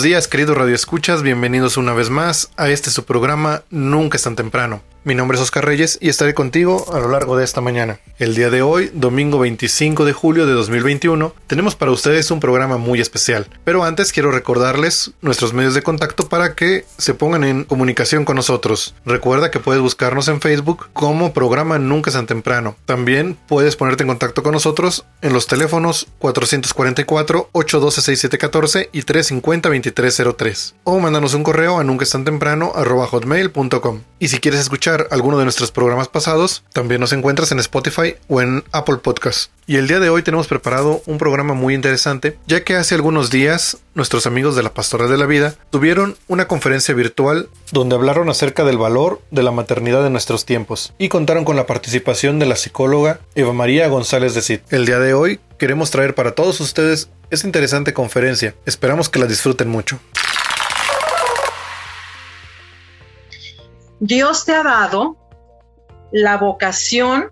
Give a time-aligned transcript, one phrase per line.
[0.00, 1.22] Buenos días, queridos radioescuchas.
[1.22, 4.80] Bienvenidos una vez más a este su programa Nunca es tan temprano.
[5.02, 7.98] Mi nombre es Oscar Reyes y estaré contigo a lo largo de esta mañana.
[8.18, 12.76] El día de hoy, domingo 25 de julio de 2021, tenemos para ustedes un programa
[12.76, 13.46] muy especial.
[13.64, 18.36] Pero antes quiero recordarles nuestros medios de contacto para que se pongan en comunicación con
[18.36, 18.94] nosotros.
[19.06, 22.76] Recuerda que puedes buscarnos en Facebook como programa Nunca es temprano.
[22.84, 31.32] También puedes ponerte en contacto con nosotros en los teléfonos 444-812-6714 y 350-2303 o mándanos
[31.32, 31.84] un correo a
[33.80, 34.04] nunca.
[34.18, 38.40] Y si quieres escuchar alguno de nuestros programas pasados, también nos encuentras en Spotify o
[38.40, 39.50] en Apple Podcast.
[39.66, 43.30] Y el día de hoy tenemos preparado un programa muy interesante, ya que hace algunos
[43.30, 48.28] días nuestros amigos de la Pastora de la Vida tuvieron una conferencia virtual donde hablaron
[48.30, 52.46] acerca del valor de la maternidad en nuestros tiempos y contaron con la participación de
[52.46, 54.60] la psicóloga Eva María González de Cid.
[54.70, 58.54] El día de hoy queremos traer para todos ustedes esta interesante conferencia.
[58.66, 60.00] Esperamos que la disfruten mucho.
[64.00, 65.16] Dios te ha dado
[66.10, 67.30] la vocación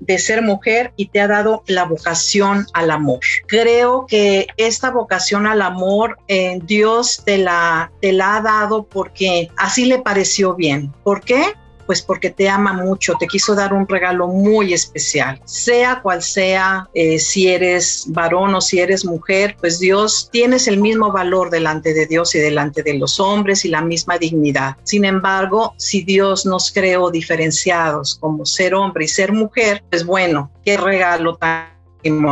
[0.00, 3.20] de ser mujer y te ha dado la vocación al amor.
[3.46, 9.50] Creo que esta vocación al amor eh, Dios te la, te la ha dado porque
[9.56, 10.92] así le pareció bien.
[11.02, 11.42] ¿Por qué?
[11.86, 15.40] Pues porque te ama mucho, te quiso dar un regalo muy especial.
[15.44, 20.78] Sea cual sea, eh, si eres varón o si eres mujer, pues Dios tienes el
[20.78, 24.76] mismo valor delante de Dios y delante de los hombres y la misma dignidad.
[24.82, 30.50] Sin embargo, si Dios nos creó diferenciados como ser hombre y ser mujer, pues bueno,
[30.64, 31.76] qué regalo tan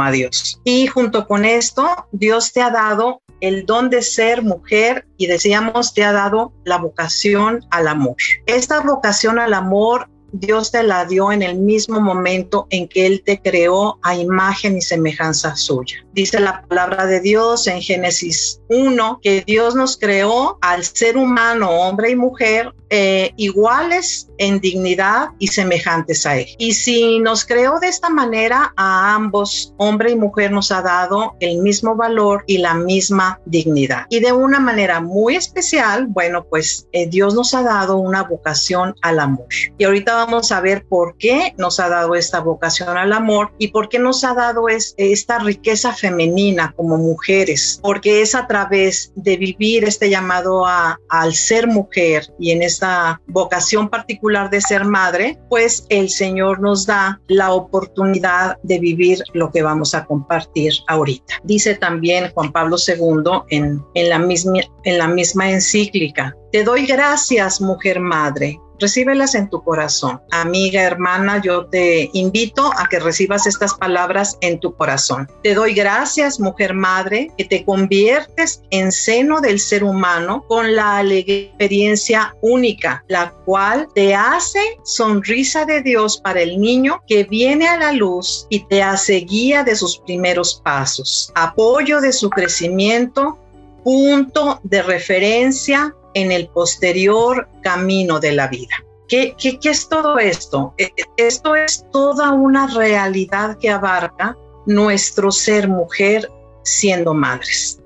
[0.01, 0.61] a Dios.
[0.65, 5.94] Y junto con esto, Dios te ha dado el don de ser mujer y decíamos
[5.94, 8.16] te ha dado la vocación al amor.
[8.47, 13.22] Esta vocación al amor Dios te la dio en el mismo momento en que Él
[13.25, 16.05] te creó a imagen y semejanza suya.
[16.12, 21.71] Dice la palabra de Dios en Génesis 1 que Dios nos creó al ser humano,
[21.71, 26.47] hombre y mujer, eh, iguales en dignidad y semejantes a Él.
[26.59, 31.34] Y si nos creó de esta manera, a ambos, hombre y mujer, nos ha dado
[31.41, 34.06] el mismo valor y la misma dignidad.
[34.10, 38.94] Y de una manera muy especial, bueno, pues eh, Dios nos ha dado una vocación
[39.03, 39.49] al amor.
[39.76, 43.72] Y ahorita vamos a ver por qué nos ha dado esta vocación al amor y
[43.72, 49.37] por qué nos ha dado esta riqueza femenina como mujeres, porque es a través de
[49.37, 52.84] vivir este llamado a, al ser mujer y en esta
[53.27, 59.50] vocación particular de ser madre, pues el Señor nos da la oportunidad de vivir lo
[59.50, 61.34] que vamos a compartir ahorita.
[61.44, 66.87] Dice también Juan Pablo II en, en, la, misma, en la misma encíclica, te doy
[66.87, 70.21] gracias, mujer madre, recíbelas en tu corazón.
[70.31, 75.29] Amiga, hermana, yo te invito a que recibas estas palabras en tu corazón.
[75.43, 81.03] Te doy gracias, mujer madre, que te conviertes en seno del ser humano con la
[81.03, 87.77] experiencia única, la cual te hace sonrisa de Dios para el niño que viene a
[87.77, 93.38] la luz y te hace guía de sus primeros pasos, apoyo de su crecimiento,
[93.82, 98.84] punto de referencia en el posterior camino de la vida.
[99.08, 100.75] ¿Qué, qué, es todo esto?
[100.78, 106.31] E, esto es toda una realidad que abarca nuestro ser mujer
[106.62, 107.81] siendo madres.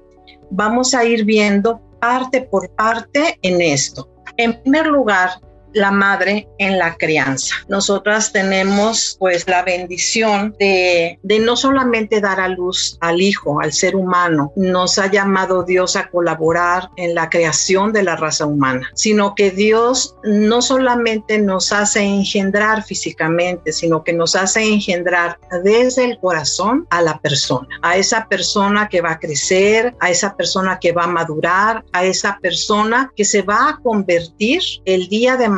[0.50, 4.08] Vamos a ir viendo parte por parte en esto.
[4.36, 5.40] En primer lugar,
[5.73, 7.55] la madre en la crianza.
[7.69, 13.97] Nosotras tenemos pues la bendición de, no solamente dar a luz al hijo, al ser
[13.97, 19.35] humano, nos ha llamado Dios a colaborar en la creación de la raza humana, sino
[19.35, 26.19] que Dios no solamente nos hace engendrar físicamente, sino que nos hace engendrar desde el
[26.19, 30.93] corazón a la persona, a esa persona que va a crecer, a esa persona que
[30.93, 35.49] va a madurar, a esa persona que se va a convertir el día de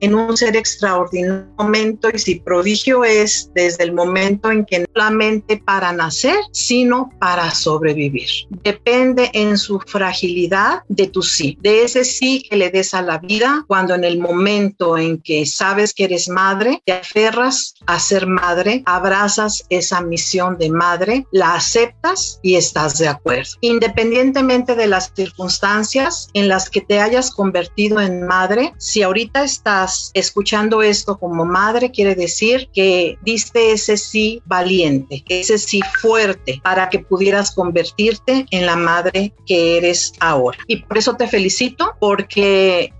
[0.00, 4.86] en un ser extraordinario momento y si prodigio es desde el momento en que no
[4.94, 8.28] solamente para nacer, sino para sobrevivir.
[8.62, 13.18] Depende en su fragilidad de tu sí, de ese sí que le des a la
[13.18, 18.26] vida cuando en el momento en que sabes que eres madre, te aferras a ser
[18.26, 23.50] madre, abrazas esa misión de madre, la aceptas y estás de acuerdo.
[23.60, 30.10] Independientemente de las circunstancias en las que te hayas convertido en madre, si ahorita estás
[30.14, 36.88] escuchando esto como madre, quiere decir que diste ese sí valiente, ese sí fuerte para
[36.88, 40.58] que pudieras convertirte en la madre que eres ahora.
[40.66, 42.92] Y por eso te felicito porque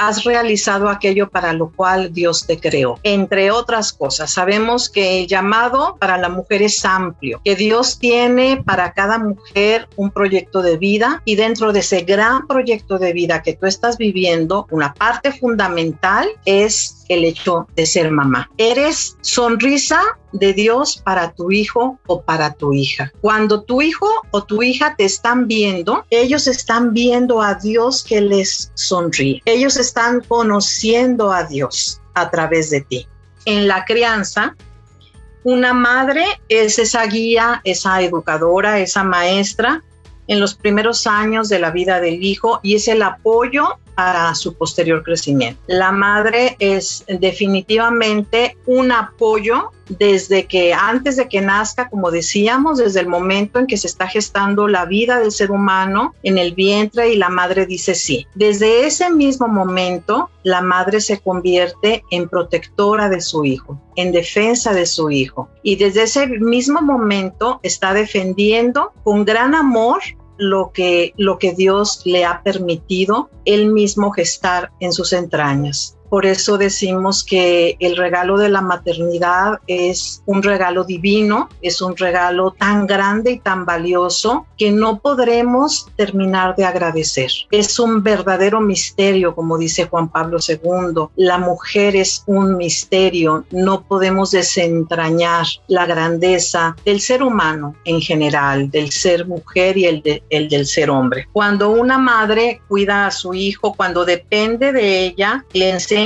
[0.00, 2.98] has realizado aquello para lo cual Dios te creó.
[3.02, 8.62] Entre otras cosas, sabemos que el llamado para la mujer es amplio, que Dios tiene
[8.64, 13.42] para cada mujer un proyecto de vida y dentro de ese gran proyecto de vida
[13.42, 18.48] que tú estás viviendo, una parte fundamental es el hecho de ser mamá.
[18.56, 20.00] Eres sonrisa
[20.32, 23.12] de Dios para tu hijo o para tu hija.
[23.20, 28.20] Cuando tu hijo o tu hija te están viendo, ellos están viendo a Dios que
[28.20, 29.42] les sonríe.
[29.44, 33.08] Ellos están conociendo a Dios a través de ti.
[33.44, 34.54] En la crianza,
[35.42, 39.82] una madre es esa guía, esa educadora, esa maestra
[40.28, 44.54] en los primeros años de la vida del hijo y es el apoyo para su
[44.54, 45.60] posterior crecimiento.
[45.66, 53.00] La madre es definitivamente un apoyo desde que antes de que nazca, como decíamos, desde
[53.00, 57.12] el momento en que se está gestando la vida del ser humano en el vientre
[57.12, 58.26] y la madre dice sí.
[58.34, 64.72] Desde ese mismo momento, la madre se convierte en protectora de su hijo, en defensa
[64.72, 65.48] de su hijo.
[65.62, 70.00] Y desde ese mismo momento está defendiendo con gran amor
[70.40, 75.96] lo que, lo que Dios le ha permitido él mismo gestar en sus entrañas.
[76.10, 81.96] Por eso decimos que el regalo de la maternidad es un regalo divino, es un
[81.96, 87.30] regalo tan grande y tan valioso que no podremos terminar de agradecer.
[87.52, 91.06] Es un verdadero misterio, como dice Juan Pablo II.
[91.14, 98.68] La mujer es un misterio, no podemos desentrañar la grandeza del ser humano en general,
[98.68, 101.28] del ser mujer y el, el del ser hombre.
[101.32, 105.99] Cuando una madre cuida a su hijo, cuando depende de ella, le enseña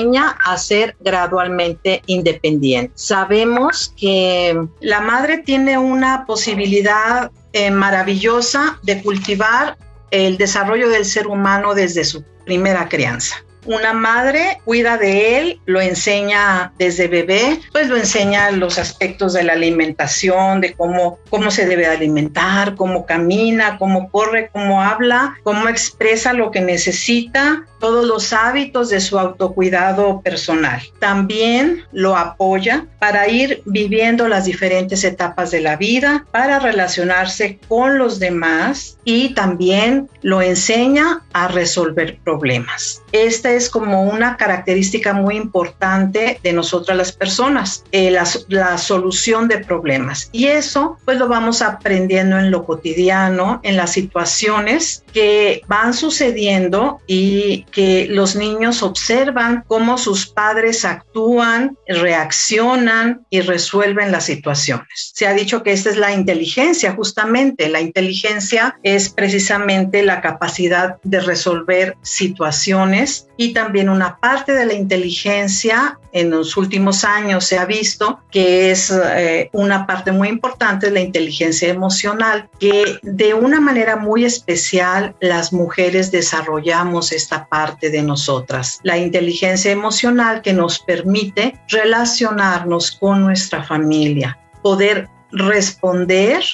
[0.45, 2.93] a ser gradualmente independiente.
[2.95, 9.77] Sabemos que la madre tiene una posibilidad eh, maravillosa de cultivar
[10.11, 13.37] el desarrollo del ser humano desde su primera crianza.
[13.67, 19.43] Una madre cuida de él, lo enseña desde bebé, pues lo enseña los aspectos de
[19.43, 25.69] la alimentación, de cómo, cómo se debe alimentar, cómo camina, cómo corre, cómo habla, cómo
[25.69, 30.81] expresa lo que necesita, todos los hábitos de su autocuidado personal.
[31.01, 37.99] También lo apoya para ir viviendo las diferentes etapas de la vida, para relacionarse con
[37.99, 43.03] los demás y también lo enseña a resolver problemas.
[43.13, 49.47] Esta es como una característica muy importante de nosotras las personas, eh, la, la solución
[49.47, 50.31] de problemas.
[50.33, 57.01] Y eso pues lo vamos aprendiendo en lo cotidiano, en las situaciones que van sucediendo
[57.07, 65.13] y que los niños observan cómo sus padres actúan, reaccionan y resuelven las situaciones.
[65.15, 67.69] Se ha dicho que esta es la inteligencia, justamente.
[67.69, 74.75] La inteligencia es precisamente la capacidad de resolver situaciones y también una parte de la
[74.75, 80.87] inteligencia en los últimos años se ha visto que es eh, una parte muy importante
[80.87, 87.91] de la inteligencia emocional, que de una manera muy especial las mujeres desarrollamos esta parte
[87.91, 88.79] de nosotras.
[88.85, 96.45] La inteligencia emocional que nos permite relacionarnos con nuestra familia, poder responder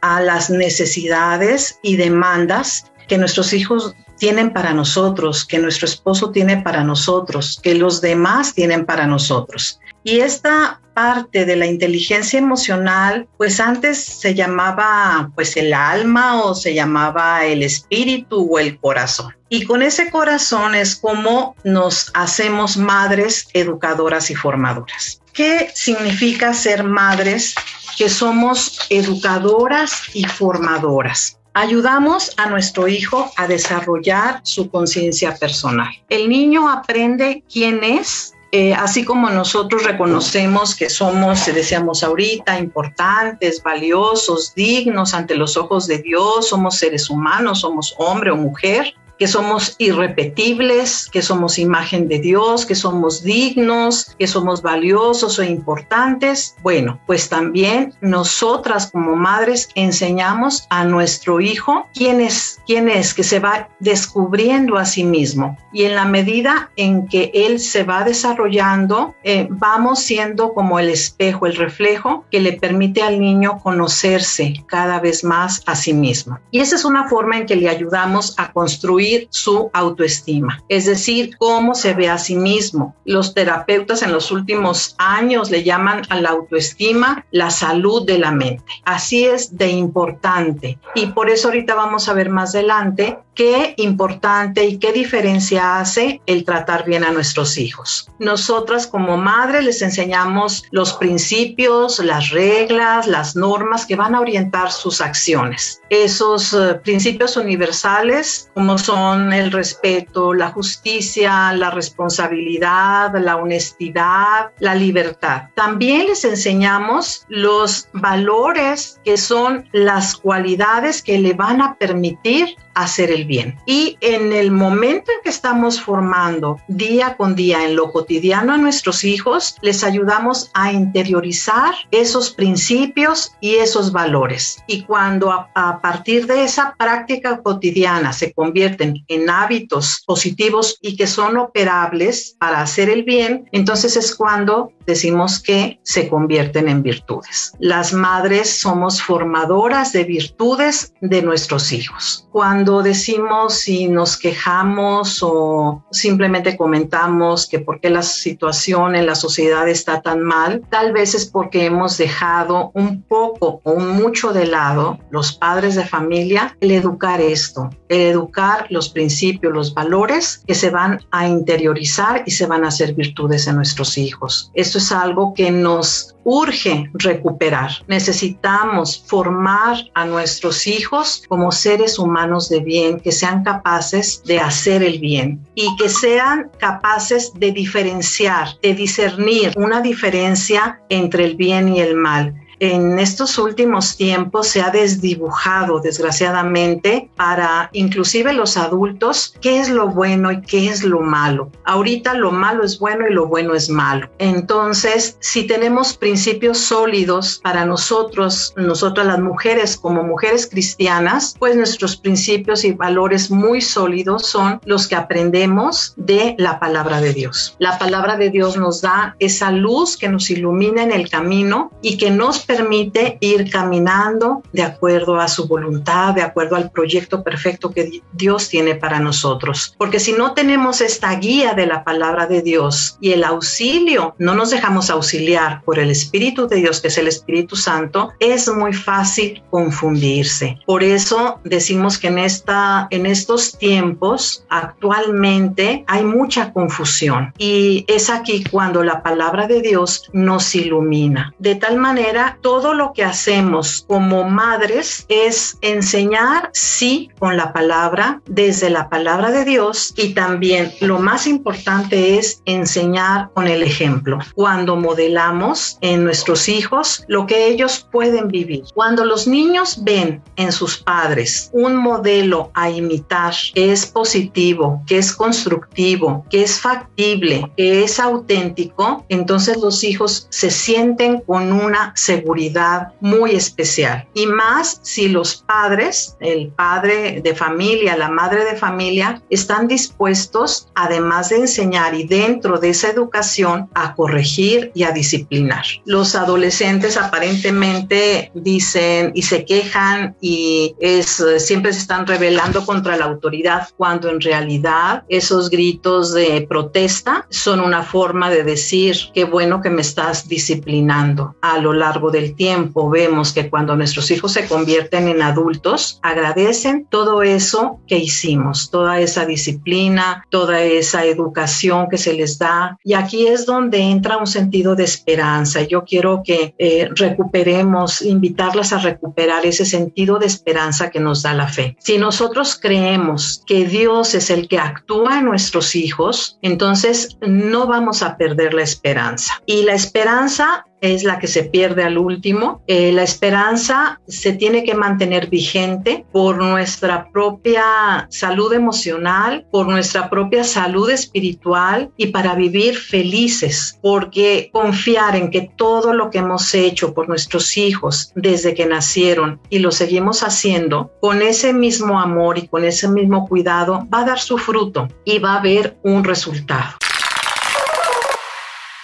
[0.00, 6.58] a las necesidades y demandas que nuestros hijos tienen para nosotros, que nuestro esposo tiene
[6.58, 9.80] para nosotros, que los demás tienen para nosotros.
[10.04, 16.56] Y esta parte de la inteligencia emocional, pues antes se llamaba pues el alma o
[16.56, 19.32] se llamaba el espíritu o el corazón.
[19.48, 25.20] Y con ese corazón es como nos hacemos madres educadoras y formadoras.
[25.32, 27.54] ¿Qué significa ser madres?
[27.96, 31.37] Que somos educadoras y formadoras.
[31.60, 35.88] Ayudamos a nuestro hijo a desarrollar su conciencia personal.
[36.08, 43.60] El niño aprende quién es, eh, así como nosotros reconocemos que somos, decíamos ahorita, importantes,
[43.60, 49.26] valiosos, dignos ante los ojos de Dios, somos seres humanos, somos hombre o mujer, que
[49.26, 56.56] somos irrepetibles, que somos imagen de Dios, que somos dignos, que somos valiosos o importantes.
[56.62, 63.24] Bueno, pues también nosotras como madres enseñamos a nuestro hijo quién es, quién es, que
[63.24, 65.58] se va descubriendo a sí mismo.
[65.72, 70.88] Y en la medida en que él se va desarrollando, eh, vamos siendo como el
[70.88, 76.38] espejo, el reflejo que le permite al niño conocerse cada vez más a sí mismo.
[76.50, 81.36] Y esa es una forma en que le ayudamos a construir su autoestima, es decir,
[81.38, 82.94] cómo se ve a sí mismo.
[83.04, 88.32] Los terapeutas en los últimos años le llaman a la autoestima la salud de la
[88.32, 88.64] mente.
[88.84, 90.78] Así es de importante.
[90.94, 96.20] Y por eso ahorita vamos a ver más adelante qué importante y qué diferencia hace
[96.26, 98.10] el tratar bien a nuestros hijos.
[98.18, 104.72] Nosotras como madre les enseñamos los principios, las reglas, las normas que van a orientar
[104.72, 105.80] sus acciones.
[105.88, 114.74] Esos eh, principios universales como son el respeto, la justicia, la responsabilidad, la honestidad, la
[114.74, 115.42] libertad.
[115.54, 123.10] También les enseñamos los valores que son las cualidades que le van a permitir hacer
[123.10, 123.56] el bien.
[123.66, 128.58] Y en el momento en que estamos formando día con día en lo cotidiano a
[128.58, 134.62] nuestros hijos, les ayudamos a interiorizar esos principios y esos valores.
[134.66, 141.06] Y cuando a, partir de esa práctica cotidiana se convierten en hábitos positivos y que
[141.06, 147.52] son operables para hacer el bien, entonces es cuando decimos que se convierten en virtudes.
[147.60, 152.26] Las madres somos formadoras de virtudes de nuestros hijos.
[152.32, 159.14] Cuando decimos si nos quejamos o simplemente comentamos que por qué la situación en la
[159.14, 164.46] sociedad está tan mal, tal vez es porque hemos dejado un poco o mucho de
[164.46, 170.54] lado los padres de familia el educar esto, el educar los principios, los valores que
[170.54, 174.50] se van a interiorizar y se van a hacer virtudes en nuestros hijos.
[174.54, 177.70] Esto es algo que nos urge recuperar.
[177.86, 184.82] Necesitamos formar a nuestros hijos como seres humanos de bien, que sean capaces de hacer
[184.82, 191.68] el bien y que sean capaces de diferenciar, de discernir una diferencia entre el bien
[191.68, 199.34] y el mal en estos últimos tiempos se ha desdibujado, desgraciadamente, para inclusive los adultos,
[199.40, 201.50] qué es lo bueno y qué es lo malo.
[201.64, 204.10] Ahorita lo malo es bueno y lo bueno es malo.
[204.18, 211.96] Entonces, si tenemos principios sólidos para nosotros, nosotras las mujeres como mujeres cristianas, pues nuestros
[211.96, 217.56] principios y valores muy sólidos son los que aprendemos de la palabra de Dios.
[217.58, 221.96] La palabra de Dios nos da esa luz que nos ilumina en el camino y
[221.96, 227.70] que nos permite ir caminando de acuerdo a su voluntad, de acuerdo al proyecto perfecto
[227.70, 229.74] que Dios tiene para nosotros.
[229.76, 234.34] Porque si no tenemos esta guía de la palabra de Dios y el auxilio, no
[234.34, 238.72] nos dejamos auxiliar por el Espíritu de Dios, que es el Espíritu Santo, es muy
[238.72, 240.58] fácil confundirse.
[240.66, 248.08] Por eso decimos que en, esta, en estos tiempos actualmente hay mucha confusión y es
[248.08, 251.34] aquí cuando la palabra de Dios nos ilumina.
[251.38, 258.20] De tal manera, todo lo que hacemos como madres es enseñar, sí, con la palabra,
[258.26, 264.18] desde la palabra de Dios y también lo más importante es enseñar con el ejemplo.
[264.34, 268.64] Cuando modelamos en nuestros hijos lo que ellos pueden vivir.
[268.74, 274.98] Cuando los niños ven en sus padres un modelo a imitar que es positivo, que
[274.98, 281.92] es constructivo, que es factible, que es auténtico, entonces los hijos se sienten con una
[281.96, 284.06] seguridad seguridad muy especial.
[284.12, 290.68] Y más si los padres, el padre de familia, la madre de familia, están dispuestos,
[290.74, 295.64] además de enseñar y dentro de esa educación, a corregir y a disciplinar.
[295.86, 303.06] Los adolescentes aparentemente dicen y se quejan y es, siempre se están rebelando contra la
[303.06, 309.62] autoridad, cuando en realidad esos gritos de protesta son una forma de decir, qué bueno
[309.62, 311.34] que me estás disciplinando.
[311.40, 316.86] A lo largo del tiempo vemos que cuando nuestros hijos se convierten en adultos, agradecen
[316.90, 322.78] todo eso que hicimos, toda esa disciplina, toda esa educación que se les da.
[322.82, 325.62] Y aquí es donde entra un sentido de esperanza.
[325.62, 331.34] Yo quiero que eh, recuperemos, invitarlas a recuperar ese sentido de esperanza que nos da
[331.34, 331.76] la fe.
[331.78, 338.02] Si nosotros creemos que Dios es el que actúa en nuestros hijos, entonces no vamos
[338.02, 339.40] a perder la esperanza.
[339.46, 342.62] Y la esperanza es la que se pierde al último.
[342.66, 350.10] Eh, la esperanza se tiene que mantener vigente por nuestra propia salud emocional, por nuestra
[350.10, 356.54] propia salud espiritual y para vivir felices, porque confiar en que todo lo que hemos
[356.54, 362.38] hecho por nuestros hijos desde que nacieron y lo seguimos haciendo con ese mismo amor
[362.38, 366.04] y con ese mismo cuidado va a dar su fruto y va a haber un
[366.04, 366.87] resultado.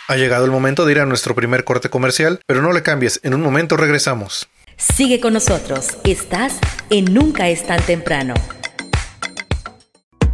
[0.07, 3.21] Ha llegado el momento de ir a nuestro primer corte comercial, pero no le cambies,
[3.23, 4.47] en un momento regresamos.
[4.77, 6.59] Sigue con nosotros, estás
[6.91, 8.35] en Nunca es tan temprano.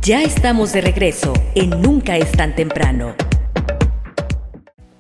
[0.03, 3.15] Ya estamos de regreso en Nunca es tan temprano.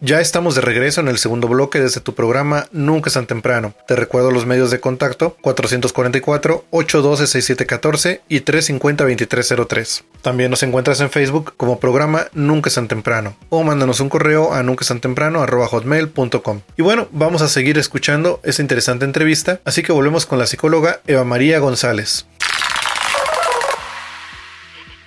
[0.03, 3.75] Ya estamos de regreso en el segundo bloque desde tu programa Nunca es tan temprano.
[3.87, 10.03] Te recuerdo los medios de contacto 444-812-6714 y 350-2303.
[10.23, 14.55] También nos encuentras en Facebook como programa Nunca es tan temprano o mándanos un correo
[14.55, 16.61] a nunca hotmail.com.
[16.79, 21.03] Y bueno, vamos a seguir escuchando esta interesante entrevista, así que volvemos con la psicóloga
[21.07, 22.25] Eva María González.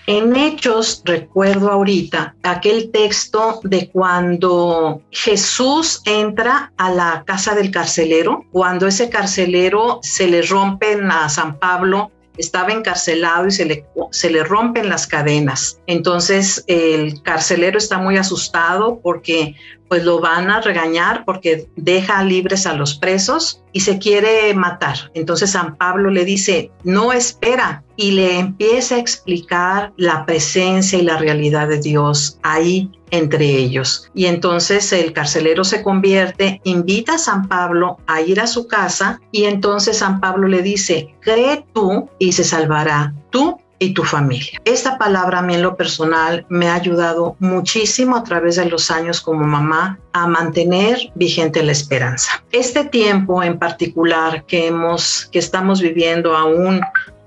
[0.05, 8.45] En Hechos, recuerdo ahorita aquel texto de cuando Jesús entra a la casa del carcelero,
[8.51, 14.29] cuando ese carcelero se le rompen a San Pablo estaba encarcelado y se le, se
[14.29, 15.79] le rompen las cadenas.
[15.87, 19.55] Entonces el carcelero está muy asustado porque
[19.93, 25.11] pues lo van a regañar porque deja libres a los presos y se quiere matar.
[25.13, 31.03] Entonces San Pablo le dice, no espera, y le empieza a explicar la presencia y
[31.03, 34.09] la realidad de Dios ahí entre ellos.
[34.15, 39.21] Y entonces el carcelero se convierte, invita a San Pablo a ir a su casa
[39.31, 44.59] y entonces San Pablo le dice, cree tú y se salvará tú y tu familia.
[44.65, 48.89] Esta palabra a mí en lo personal me ha ayudado muchísimo a través de los
[48.89, 52.43] años como mamá a mantener vigente la esperanza.
[52.51, 56.81] Este tiempo en particular que hemos que estamos viviendo aún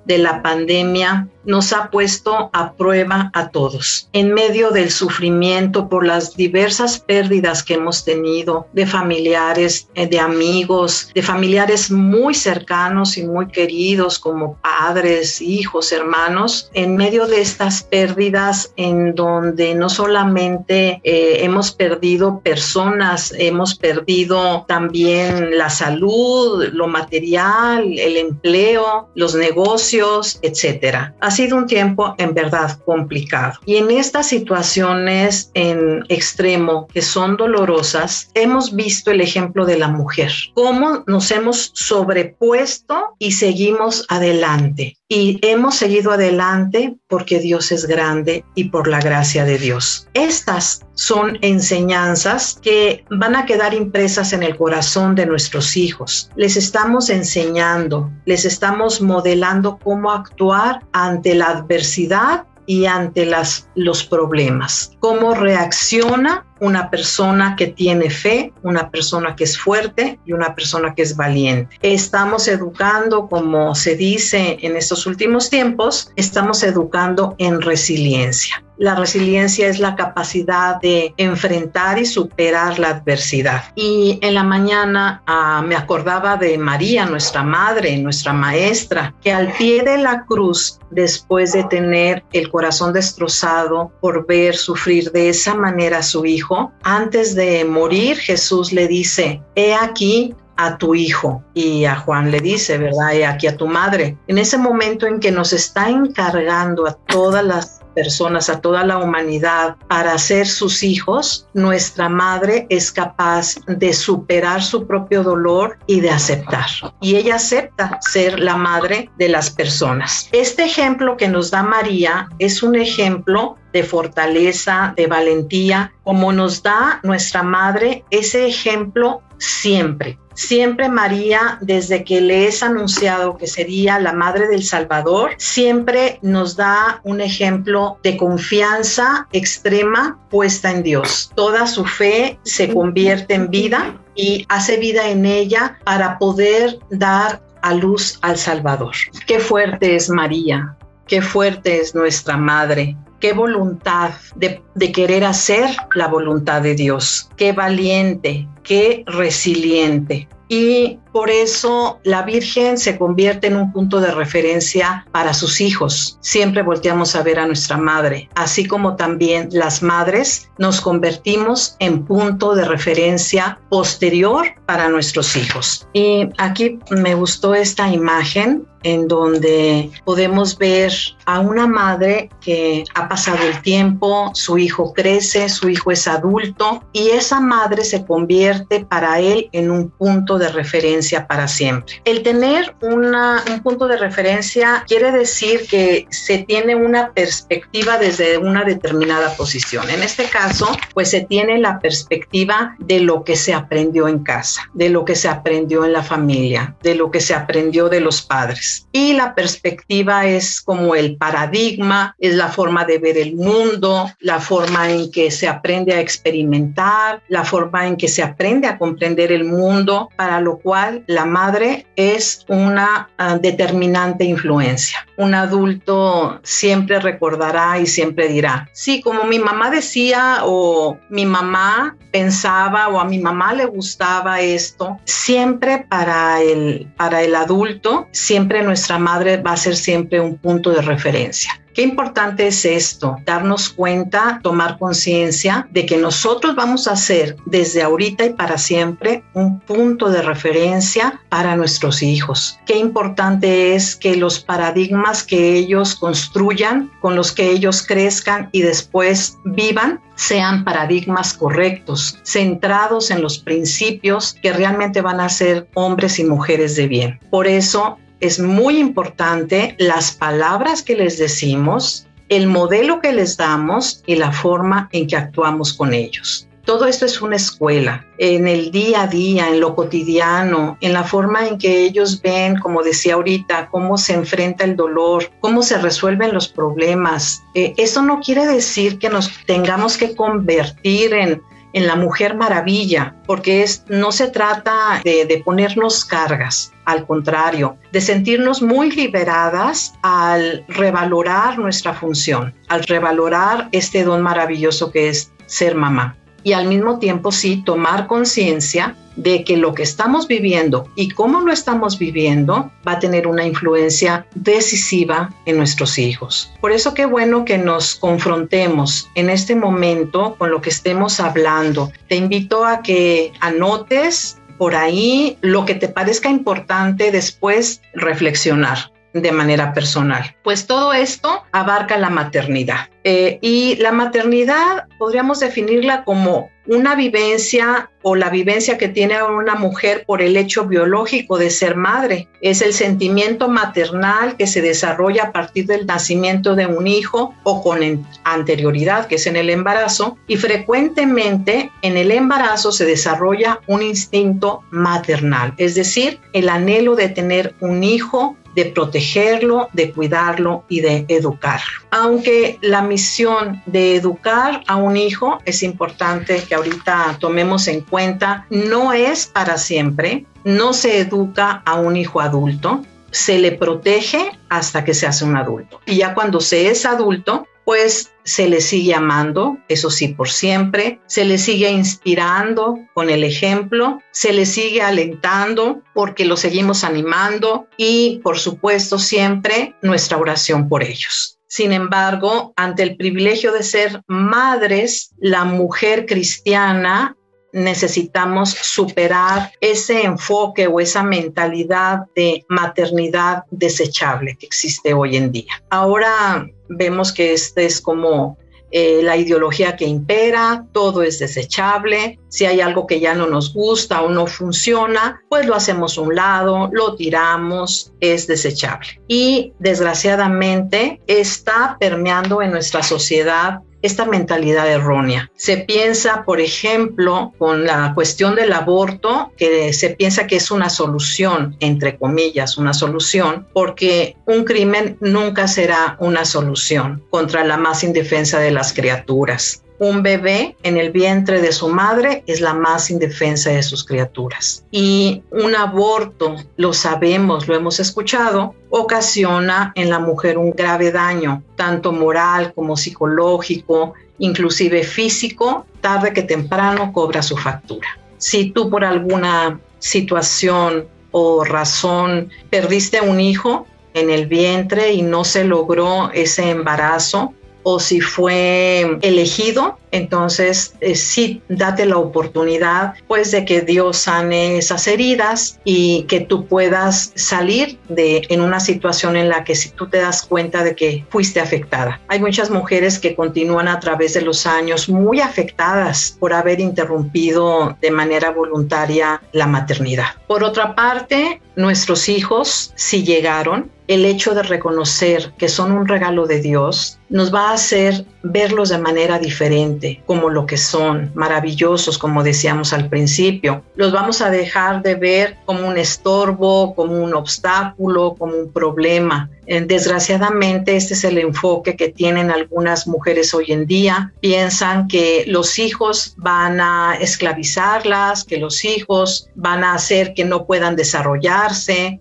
[0.05, 4.09] de la pandemia nos ha puesto a prueba a todos.
[4.13, 10.19] En medio del sufrimiento por las diversas pérdidas que hemos tenido de familiares, eh, de
[10.19, 17.41] amigos, de familiares muy cercanos y muy queridos como padres, hijos, hermanos, en medio de
[17.41, 26.65] estas pérdidas en donde no solamente eh, hemos perdido personas, hemos perdido también la salud,
[26.73, 33.61] lo material, el empleo, los negocios, etcétera sido un tiempo en verdad complicado.
[33.67, 39.89] Y en estas situaciones en extremo que son dolorosas, hemos visto el ejemplo de la
[39.89, 44.97] mujer, cómo nos hemos sobrepuesto y seguimos adelante.
[45.09, 50.09] Y hemos seguido adelante porque Dios es grande y por la gracia de Dios.
[50.15, 56.31] Estas son enseñanzas que van a quedar impresas en el corazón de nuestros hijos.
[56.35, 63.31] Les estamos enseñando, les estamos modelando cómo actuar ante la adversidad y ante
[63.77, 64.91] los problemas.
[64.99, 70.95] Cómo reacciona una persona que tiene fe, una persona que es fuerte y una persona
[70.95, 71.79] que es valiente.
[71.83, 78.63] Estamos educando, como se dice en estos últimos tiempos, estamos educando en resiliencia.
[78.79, 83.65] La resiliencia es la capacidad de enfrentar y superar la adversidad.
[83.75, 89.51] Y en la mañana ah, me acordaba de María, nuestra madre, nuestra maestra, que al
[89.55, 95.55] pie de la cruz, después de tener el corazón destrozado por ver sufrir de esa
[95.55, 96.46] manera a su hijo,
[96.83, 102.41] antes de morir, Jesús le dice, he aquí a tu hijo y a Juan le
[102.41, 103.15] dice, ¿verdad?
[103.15, 104.17] He aquí a tu madre.
[104.27, 108.99] En ese momento en que nos está encargando a todas las personas, a toda la
[108.99, 116.01] humanidad para ser sus hijos, nuestra madre es capaz de superar su propio dolor y
[116.01, 116.67] de aceptar.
[117.01, 120.29] Y ella acepta ser la madre de las personas.
[120.33, 126.63] Este ejemplo que nos da María es un ejemplo de fortaleza, de valentía, como nos
[126.63, 130.19] da nuestra madre ese ejemplo siempre.
[130.33, 136.57] Siempre María, desde que le es anunciado que sería la Madre del Salvador, siempre nos
[136.57, 141.31] da un ejemplo de confianza extrema puesta en Dios.
[141.35, 147.43] Toda su fe se convierte en vida y hace vida en ella para poder dar
[147.63, 148.95] a luz al Salvador.
[149.27, 155.69] Qué fuerte es María, qué fuerte es nuestra Madre, qué voluntad de, de, querer hacer
[155.95, 160.29] la voluntad de Dios, qué valiente, qué resiliente.
[160.49, 166.19] Y por eso la Virgen se convierte en un punto de referencia para sus hijos.
[166.21, 172.05] Siempre volteamos a ver a nuestra madre, así como también las madres nos convertimos en
[172.05, 175.89] punto de referencia posterior para nuestros hijos.
[175.95, 180.93] Y aquí me gustó esta imagen en donde podemos ver
[181.25, 186.85] a una madre que ha pasado el tiempo, su hijo crece, su hijo es adulto
[186.93, 192.01] y esa madre se convierte para él en un punto de referencia para siempre.
[192.05, 198.65] El tener un punto de referencia quiere decir que se tiene una perspectiva desde una
[198.65, 199.89] determinada posición.
[199.91, 204.69] En este caso, pues se tiene la perspectiva de lo que se aprendió en casa,
[204.75, 208.23] de lo que se aprendió en la familia, de lo que se aprendió de los
[208.23, 208.87] padres.
[208.93, 214.41] Y la perspectiva es como el paradigma, es la forma de ver el mundo, la
[214.41, 219.33] forma en que se aprende a experimentar, la forma en que se aprende a comprender
[219.33, 225.07] el mundo, para lo cual la madre es una uh, determinante influencia.
[225.17, 231.97] Un adulto siempre recordará y siempre dirá, sí, como mi mamá decía o mi mamá
[232.13, 238.63] pensaba o a mi mamá le gustaba esto, siempre para el, para el adulto, siempre
[238.63, 241.61] nuestra madre va a ser siempre un punto de referencia.
[241.77, 247.83] Qué importante es esto, darnos cuenta, tomar conciencia de que nosotros vamos a ser desde
[247.83, 252.59] ahorita y para siempre un punto de referencia para nuestros hijos.
[252.65, 258.63] Qué importante es que los paradigmas que ellos construyan, con los que ellos crezcan y
[258.63, 266.19] después vivan, sean paradigmas correctos, centrados en los principios que realmente van a ser hombres
[266.19, 267.21] y mujeres de bien.
[267.29, 274.03] Por eso es muy importante las palabras que les decimos, el modelo que les damos
[274.07, 276.49] y la forma en que actuamos con ellos.
[276.67, 281.05] Todo esto es una escuela, en el día a día, en lo cotidiano, en la
[281.05, 285.79] forma en que ellos ven, como decía ahorita, cómo se enfrenta el dolor, cómo se
[285.79, 287.45] resuelven los problemas.
[287.55, 291.41] Eh, eso no quiere decir que nos tengamos que convertir en
[291.77, 297.77] en la Mujer Maravilla, porque es, no se trata de, de ponernos cargas, al contrario,
[297.93, 305.31] de sentirnos muy liberadas al revalorar nuestra función, al revalorar este don maravilloso que es
[305.45, 310.89] ser mamá y al mismo tiempo sí tomar conciencia de que lo que estamos viviendo
[310.95, 316.53] y cómo lo estamos viviendo va a tener una influencia decisiva en nuestros hijos.
[316.61, 321.91] Por eso qué bueno que nos confrontemos en este momento con lo que estemos hablando.
[322.07, 329.33] Te invito a que anotes por ahí lo que te parezca importante después reflexionar de
[329.33, 330.37] manera personal.
[330.43, 332.89] Pues todo esto abarca la maternidad.
[333.05, 339.55] Eh, y la maternidad podríamos definirla como una vivencia o la vivencia que tiene una
[339.55, 342.29] mujer por el hecho biológico de ser madre.
[342.41, 347.63] Es el sentimiento maternal que se desarrolla a partir del nacimiento de un hijo o
[347.63, 350.19] con anterioridad, que es en el embarazo.
[350.27, 357.09] Y frecuentemente en el embarazo se desarrolla un instinto maternal, es decir, el anhelo de
[357.09, 361.83] tener un hijo de protegerlo, de cuidarlo y de educarlo.
[361.91, 368.47] Aunque la misión de educar a un hijo es importante que ahorita tomemos en cuenta,
[368.49, 374.85] no es para siempre, no se educa a un hijo adulto, se le protege hasta
[374.85, 375.81] que se hace un adulto.
[375.85, 381.01] Y ya cuando se es adulto, pues se le sigue amando, eso sí, por siempre,
[381.07, 387.67] se le sigue inspirando con el ejemplo, se le sigue alentando porque lo seguimos animando
[387.77, 391.41] y, por supuesto, siempre nuestra oración por ellos.
[391.49, 397.17] Sin embargo, ante el privilegio de ser madres, la mujer cristiana
[397.53, 405.63] necesitamos superar ese enfoque o esa mentalidad de maternidad desechable que existe hoy en día.
[405.71, 408.37] Ahora vemos que este es como
[408.73, 413.55] eh, la ideología que impera, todo es desechable, si hay algo que ya no nos
[413.55, 419.01] gusta o no funciona, pues lo hacemos a un lado, lo tiramos, es desechable.
[419.07, 425.31] Y desgraciadamente está permeando en nuestra sociedad esta mentalidad errónea.
[425.35, 430.69] Se piensa, por ejemplo, con la cuestión del aborto, que se piensa que es una
[430.69, 437.85] solución, entre comillas, una solución, porque un crimen nunca será una solución contra la más
[437.85, 439.63] indefensa de las criaturas.
[439.79, 444.65] Un bebé en el vientre de su madre es la más indefensa de sus criaturas.
[444.71, 451.43] Y un aborto, lo sabemos, lo hemos escuchado, ocasiona en la mujer un grave daño,
[451.57, 457.89] tanto moral como psicológico, inclusive físico, tarde que temprano cobra su factura.
[458.17, 465.25] Si tú por alguna situación o razón perdiste un hijo en el vientre y no
[465.25, 467.35] se logró ese embarazo,
[467.69, 474.59] o si fue elegido, entonces eh, sí, date la oportunidad pues de que Dios sane
[474.59, 479.89] esas heridas y que tú puedas salir de en una situación en la que tú
[479.89, 482.01] te das cuenta de que fuiste afectada.
[482.07, 487.77] Hay muchas mujeres que continúan a través de los años muy afectadas por haber interrumpido
[487.81, 490.07] de manera voluntaria la maternidad.
[490.29, 496.27] Por otra parte, nuestros hijos, si llegaron, el hecho de reconocer que son un regalo
[496.27, 501.99] de Dios nos va a hacer verlos de manera diferente, como lo que son, maravillosos,
[501.99, 503.63] como decíamos al principio.
[503.77, 509.31] Los vamos a dejar de ver como un estorbo, como un obstáculo, como un problema.
[509.47, 514.13] Eh, desgraciadamente, este es el enfoque que tienen algunas mujeres hoy en día.
[514.21, 520.47] Piensan que los hijos van a esclavizarlas, que los hijos van a hacer que no
[520.47, 520.75] puedan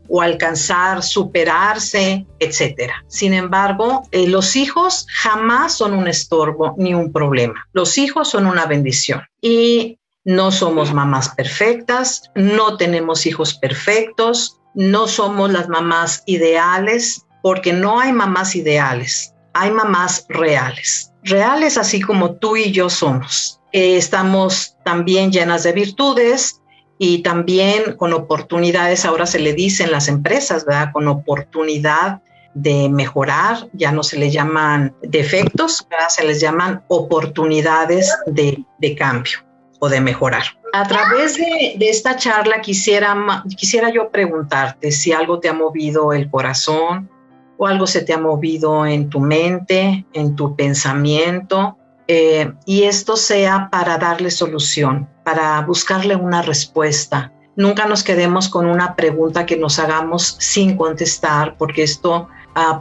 [0.07, 2.91] o alcanzar, superarse, etc.
[3.07, 7.67] Sin embargo, eh, los hijos jamás son un estorbo ni un problema.
[7.73, 9.21] Los hijos son una bendición.
[9.41, 17.73] Y no somos mamás perfectas, no tenemos hijos perfectos, no somos las mamás ideales, porque
[17.73, 21.11] no hay mamás ideales, hay mamás reales.
[21.23, 23.61] Reales así como tú y yo somos.
[23.71, 26.61] estamos también llenas de virtudes
[26.97, 30.91] y también con oportunidades, ahora se le dice en las empresas, ¿verdad?
[30.93, 32.21] Con oportunidad
[32.53, 36.07] de mejorar, ya no se le llaman defectos, ¿verdad?
[36.07, 38.65] se les llaman oportunidades de,
[38.97, 39.39] cambio
[39.79, 40.43] o de mejorar.
[40.71, 46.13] A través de, de, esta charla quisiera, quisiera yo preguntarte si algo te ha movido
[46.13, 47.09] el corazón,
[47.57, 53.17] o algo se te ha movido en tu mente, en tu pensamiento, eh, y esto
[53.17, 57.31] sea para darle solución, para buscarle una respuesta.
[57.55, 62.27] Nunca nos quedemos con una pregunta que nos hagamos sin contestar, porque esto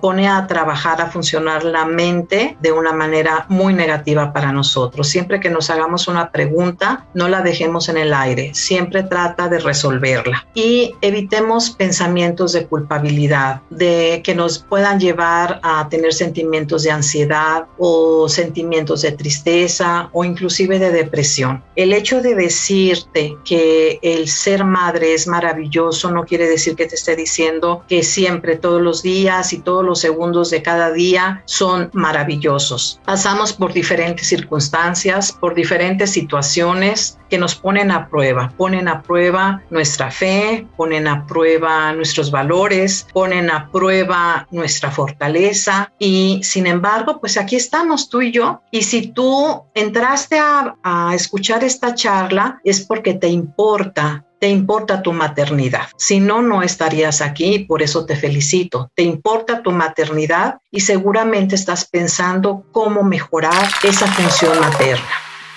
[0.01, 5.09] pone a trabajar, a funcionar la mente de una manera muy negativa para nosotros.
[5.09, 9.59] Siempre que nos hagamos una pregunta, no la dejemos en el aire, siempre trata de
[9.59, 16.91] resolverla y evitemos pensamientos de culpabilidad, de que nos puedan llevar a tener sentimientos de
[16.91, 21.63] ansiedad o sentimientos de tristeza o inclusive de depresión.
[21.77, 26.95] El hecho de decirte que el ser madre es maravilloso no quiere decir que te
[26.95, 31.91] esté diciendo que siempre, todos los días y todos los segundos de cada día son
[31.93, 33.01] maravillosos.
[33.05, 39.63] Pasamos por diferentes circunstancias, por diferentes situaciones que nos ponen a prueba, ponen a prueba
[39.71, 47.19] nuestra fe, ponen a prueba nuestros valores, ponen a prueba nuestra fortaleza y sin embargo,
[47.21, 48.63] pues aquí estamos tú y yo.
[48.71, 50.75] Y si tú entraste a,
[51.15, 55.87] escuchar esta charla es porque te importa te importa tu maternidad.
[55.97, 58.91] Si no, no estarías aquí por eso te felicito.
[58.95, 65.09] Te importa tu maternidad y seguramente estás pensando cómo mejorar esa función materna.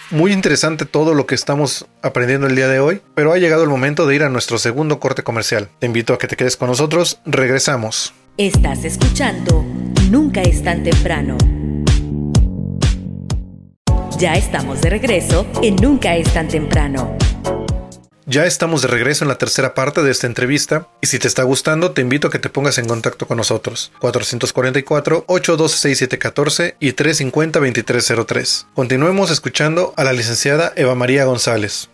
[0.10, 3.69] Muy interesante todo lo que estamos aprendiendo el día de hoy, pero ha llegado el
[3.69, 5.67] momento de ir a nuestro segundo corte comercial.
[5.80, 7.19] Te invito a que te quedes con nosotros.
[7.26, 8.13] Regresamos.
[8.38, 9.65] Estás escuchando
[10.10, 11.38] Nunca es tan temprano.
[14.17, 17.17] Ya estamos de regreso en Nunca es tan temprano.
[18.30, 21.44] Ya estamos de regreso en la tercera parte de esta entrevista y si te está
[21.44, 28.66] gustando te invito a que te pongas en contacto con nosotros 444-812-6714 y 350-2303.
[28.74, 31.90] Continuemos escuchando a la licenciada Eva María González.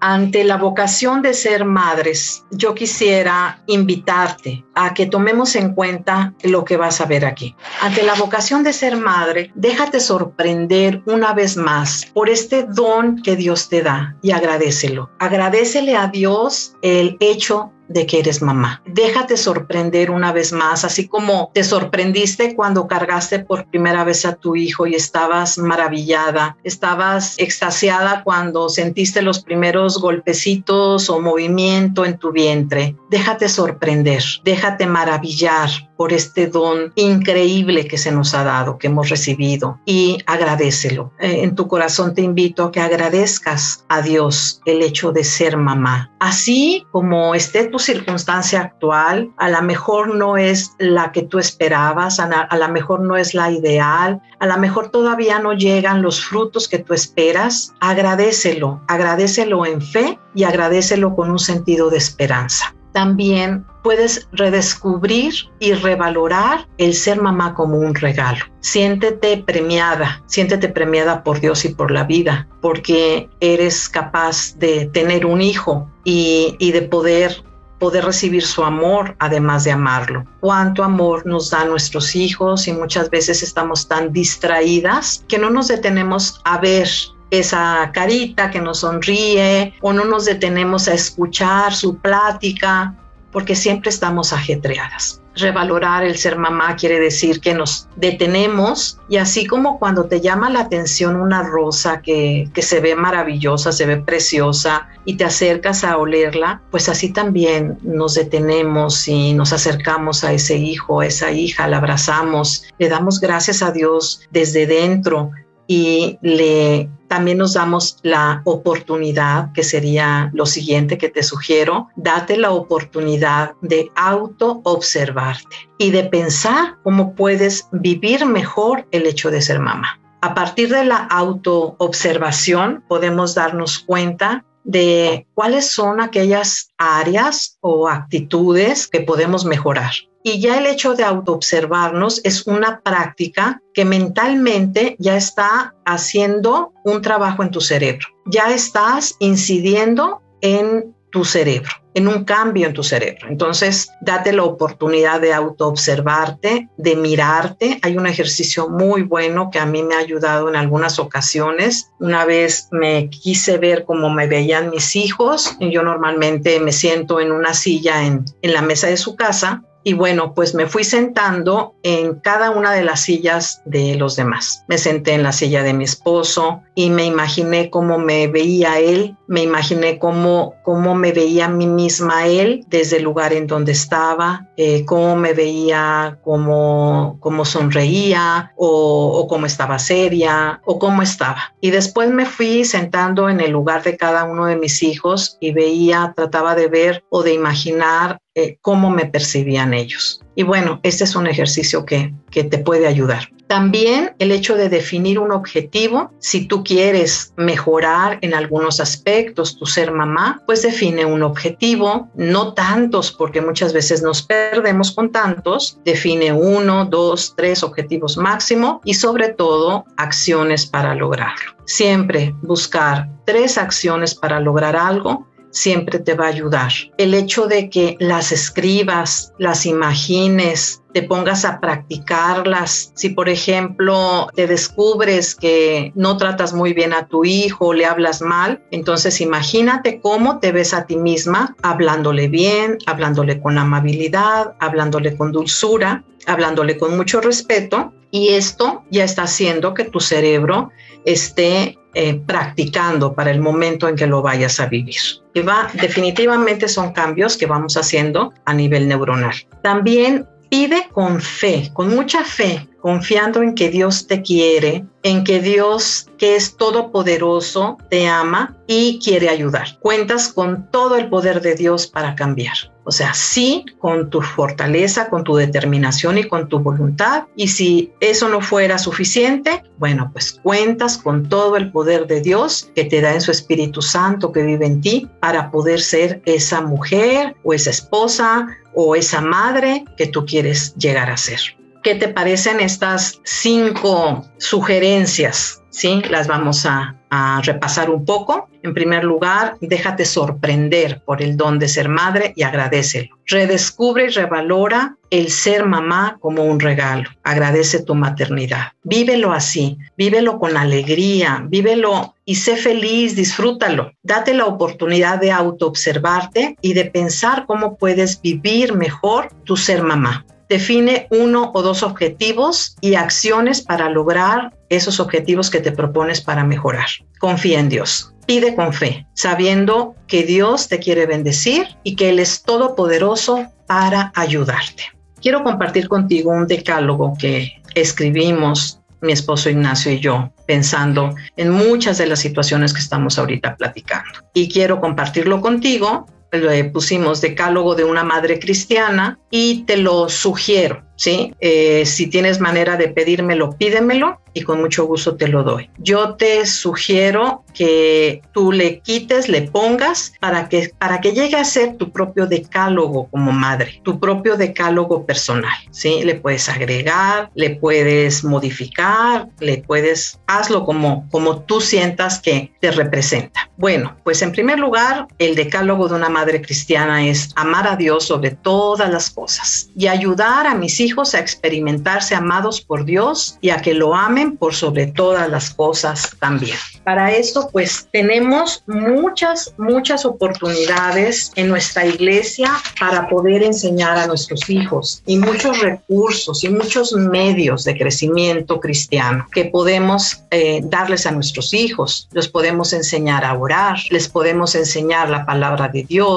[0.00, 6.64] Ante la vocación de ser madres, yo quisiera invitarte a que tomemos en cuenta lo
[6.64, 7.56] que vas a ver aquí.
[7.80, 13.36] Ante la vocación de ser madre, déjate sorprender una vez más por este don que
[13.36, 15.10] Dios te da y agradecelo.
[15.18, 18.82] Agradecele a Dios el hecho de que eres mamá.
[18.86, 24.34] Déjate sorprender una vez más, así como te sorprendiste cuando cargaste por primera vez a
[24.34, 32.18] tu hijo y estabas maravillada, estabas extasiada cuando sentiste los primeros golpecitos o movimiento en
[32.18, 32.96] tu vientre.
[33.10, 39.08] Déjate sorprender, déjate maravillar por este don increíble que se nos ha dado, que hemos
[39.08, 41.12] recibido y agradecelo.
[41.18, 45.56] Eh, en tu corazón te invito a que agradezcas a Dios el hecho de ser
[45.56, 46.12] mamá.
[46.20, 52.20] Así como esté tu circunstancia actual, a lo mejor no es la que tú esperabas,
[52.20, 56.68] a lo mejor no es la ideal, a lo mejor todavía no llegan los frutos
[56.68, 63.64] que tú esperas, agradecelo, agradecelo en fe y agradecelo con un sentido de esperanza también
[63.82, 68.44] puedes redescubrir y revalorar el ser mamá como un regalo.
[68.60, 75.26] Siéntete premiada, siéntete premiada por Dios y por la vida, porque eres capaz de tener
[75.26, 77.42] un hijo y, de poder
[77.78, 80.24] poder recibir su amor además de amarlo.
[80.40, 85.68] Cuánto amor nos da nuestros hijos y muchas veces estamos tan distraídas que no nos
[85.68, 86.88] detenemos a ver
[87.30, 92.94] esa carita que nos sonríe o no nos detenemos a escuchar su plática
[93.38, 95.22] porque siempre estamos ajetreadas.
[95.36, 100.50] Revalorar el ser mamá quiere decir que nos detenemos y así como cuando te llama
[100.50, 105.84] la atención una rosa que, que, se ve maravillosa, se ve preciosa y te acercas
[105.84, 111.30] a olerla, pues así también nos detenemos y nos acercamos a ese hijo, a esa
[111.30, 115.30] hija, la abrazamos, le damos gracias a Dios desde dentro
[115.68, 122.36] y le también nos damos la oportunidad, que sería lo siguiente que te sugiero, date
[122.36, 129.42] la oportunidad de auto observarte y de pensar cómo puedes vivir mejor el hecho de
[129.42, 129.98] ser mamá.
[130.20, 137.88] A partir de la auto observación podemos darnos cuenta de cuáles son aquellas áreas o
[137.88, 139.92] actitudes que podemos mejorar.
[140.30, 147.00] Y ya el hecho de autoobservarnos es una práctica que mentalmente ya está haciendo un
[147.00, 148.06] trabajo en tu cerebro.
[148.26, 153.26] Ya estás incidiendo en tu cerebro, en un cambio en tu cerebro.
[153.30, 157.78] Entonces, date la oportunidad de autoobservarte, de mirarte.
[157.80, 161.90] Hay un ejercicio muy bueno que a mí me ha ayudado en algunas ocasiones.
[162.00, 165.56] Una vez me quise ver cómo me veían mis hijos.
[165.58, 169.94] Yo normalmente me siento en una silla en, en la mesa de su casa y
[169.94, 174.62] bueno, pues me fui sentando en cada una de las sillas de los demás.
[174.68, 179.16] Me senté en la silla de mi esposo y me imaginé cómo me veía él,
[179.28, 183.72] me imaginé cómo, cómo me veía a mí misma él desde el lugar en donde
[183.72, 191.54] estaba, eh, cómo me veía, cómo, cómo sonreía o, cómo estaba seria o cómo estaba.
[191.60, 195.52] Y después me fui sentando en el lugar de cada uno de mis hijos y
[195.52, 200.22] veía, trataba de ver o de imaginar eh, cómo me percibían ellos.
[200.34, 203.28] Y bueno, este es un ejercicio que, que te puede ayudar.
[203.48, 209.64] También el hecho de definir un objetivo, si tú quieres mejorar en algunos aspectos tu
[209.64, 215.78] ser mamá, pues define un objetivo, no tantos porque muchas veces nos perdemos con tantos,
[215.82, 221.56] define uno, dos, tres objetivos máximo y sobre todo acciones para lograrlo.
[221.64, 226.72] Siempre buscar tres acciones para lograr algo siempre te va a ayudar.
[226.98, 232.92] El hecho de que las escribas, las imagines, te pongas a practicarlas.
[232.94, 238.22] Si, por ejemplo, te descubres que no tratas muy bien a tu hijo, le hablas
[238.22, 245.16] mal, entonces imagínate cómo te ves a ti misma hablándole bien, hablándole con amabilidad, hablándole
[245.16, 247.92] con dulzura, hablándole con mucho respeto.
[248.10, 250.70] Y esto ya está haciendo que tu cerebro
[251.04, 255.00] esté eh, practicando para el momento en que lo vayas a vivir.
[255.34, 259.34] Y va, definitivamente son cambios que vamos haciendo a nivel neuronal.
[259.62, 265.40] También pide con fe, con mucha fe, confiando en que Dios te quiere, en que
[265.40, 269.78] Dios, que es todopoderoso, te ama y quiere ayudar.
[269.80, 272.56] Cuentas con todo el poder de Dios para cambiar.
[272.84, 277.24] O sea, sí, con tu fortaleza, con tu determinación y con tu voluntad.
[277.36, 282.70] Y si eso no fuera suficiente, bueno, pues cuentas con todo el poder de Dios
[282.74, 286.62] que te da en su Espíritu Santo que vive en ti para poder ser esa
[286.62, 288.46] mujer o esa esposa
[288.80, 291.40] o esa madre que tú quieres llegar a ser.
[291.82, 295.64] ¿Qué te parecen estas cinco sugerencias?
[295.70, 298.48] Sí, las vamos a, a repasar un poco.
[298.62, 303.16] En primer lugar, déjate sorprender por el don de ser madre y agradecelo.
[303.26, 307.08] Redescubre y revalora el ser mamá como un regalo.
[307.22, 308.72] Agradece tu maternidad.
[308.82, 313.92] Vívelo así, vívelo con alegría, vívelo y sé feliz, disfrútalo.
[314.02, 320.26] Date la oportunidad de autoobservarte y de pensar cómo puedes vivir mejor tu ser mamá.
[320.48, 326.44] Define uno o dos objetivos y acciones para lograr esos objetivos que te propones para
[326.44, 326.86] mejorar.
[327.18, 328.14] Confía en Dios.
[328.26, 334.12] Pide con fe, sabiendo que Dios te quiere bendecir y que Él es todopoderoso para
[334.14, 334.84] ayudarte.
[335.20, 341.98] Quiero compartir contigo un decálogo que escribimos mi esposo Ignacio y yo, pensando en muchas
[341.98, 344.20] de las situaciones que estamos ahorita platicando.
[344.34, 350.82] Y quiero compartirlo contigo le pusimos decálogo de una madre cristiana y te lo sugiero,
[350.96, 351.34] ¿sí?
[351.40, 355.70] Eh, si tienes manera de pedírmelo, pídemelo y con mucho gusto te lo doy.
[355.78, 361.44] Yo te sugiero que tú le quites, le pongas para que, para que llegue a
[361.44, 366.02] ser tu propio decálogo como madre, tu propio decálogo personal, ¿sí?
[366.04, 372.70] Le puedes agregar, le puedes modificar, le puedes, hazlo como, como tú sientas que te
[372.70, 373.50] representa.
[373.56, 378.06] Bueno, pues en primer lugar, el decálogo de una madre cristiana es amar a Dios
[378.06, 383.50] sobre todas las cosas y ayudar a mis hijos a experimentarse amados por Dios y
[383.50, 386.56] a que lo amen por sobre todas las cosas también.
[386.84, 392.50] Para esto, pues tenemos muchas, muchas oportunidades en nuestra iglesia
[392.80, 399.26] para poder enseñar a nuestros hijos y muchos recursos y muchos medios de crecimiento cristiano
[399.32, 402.08] que podemos eh, darles a nuestros hijos.
[402.12, 406.07] Los podemos enseñar a orar, les podemos enseñar la palabra de Dios,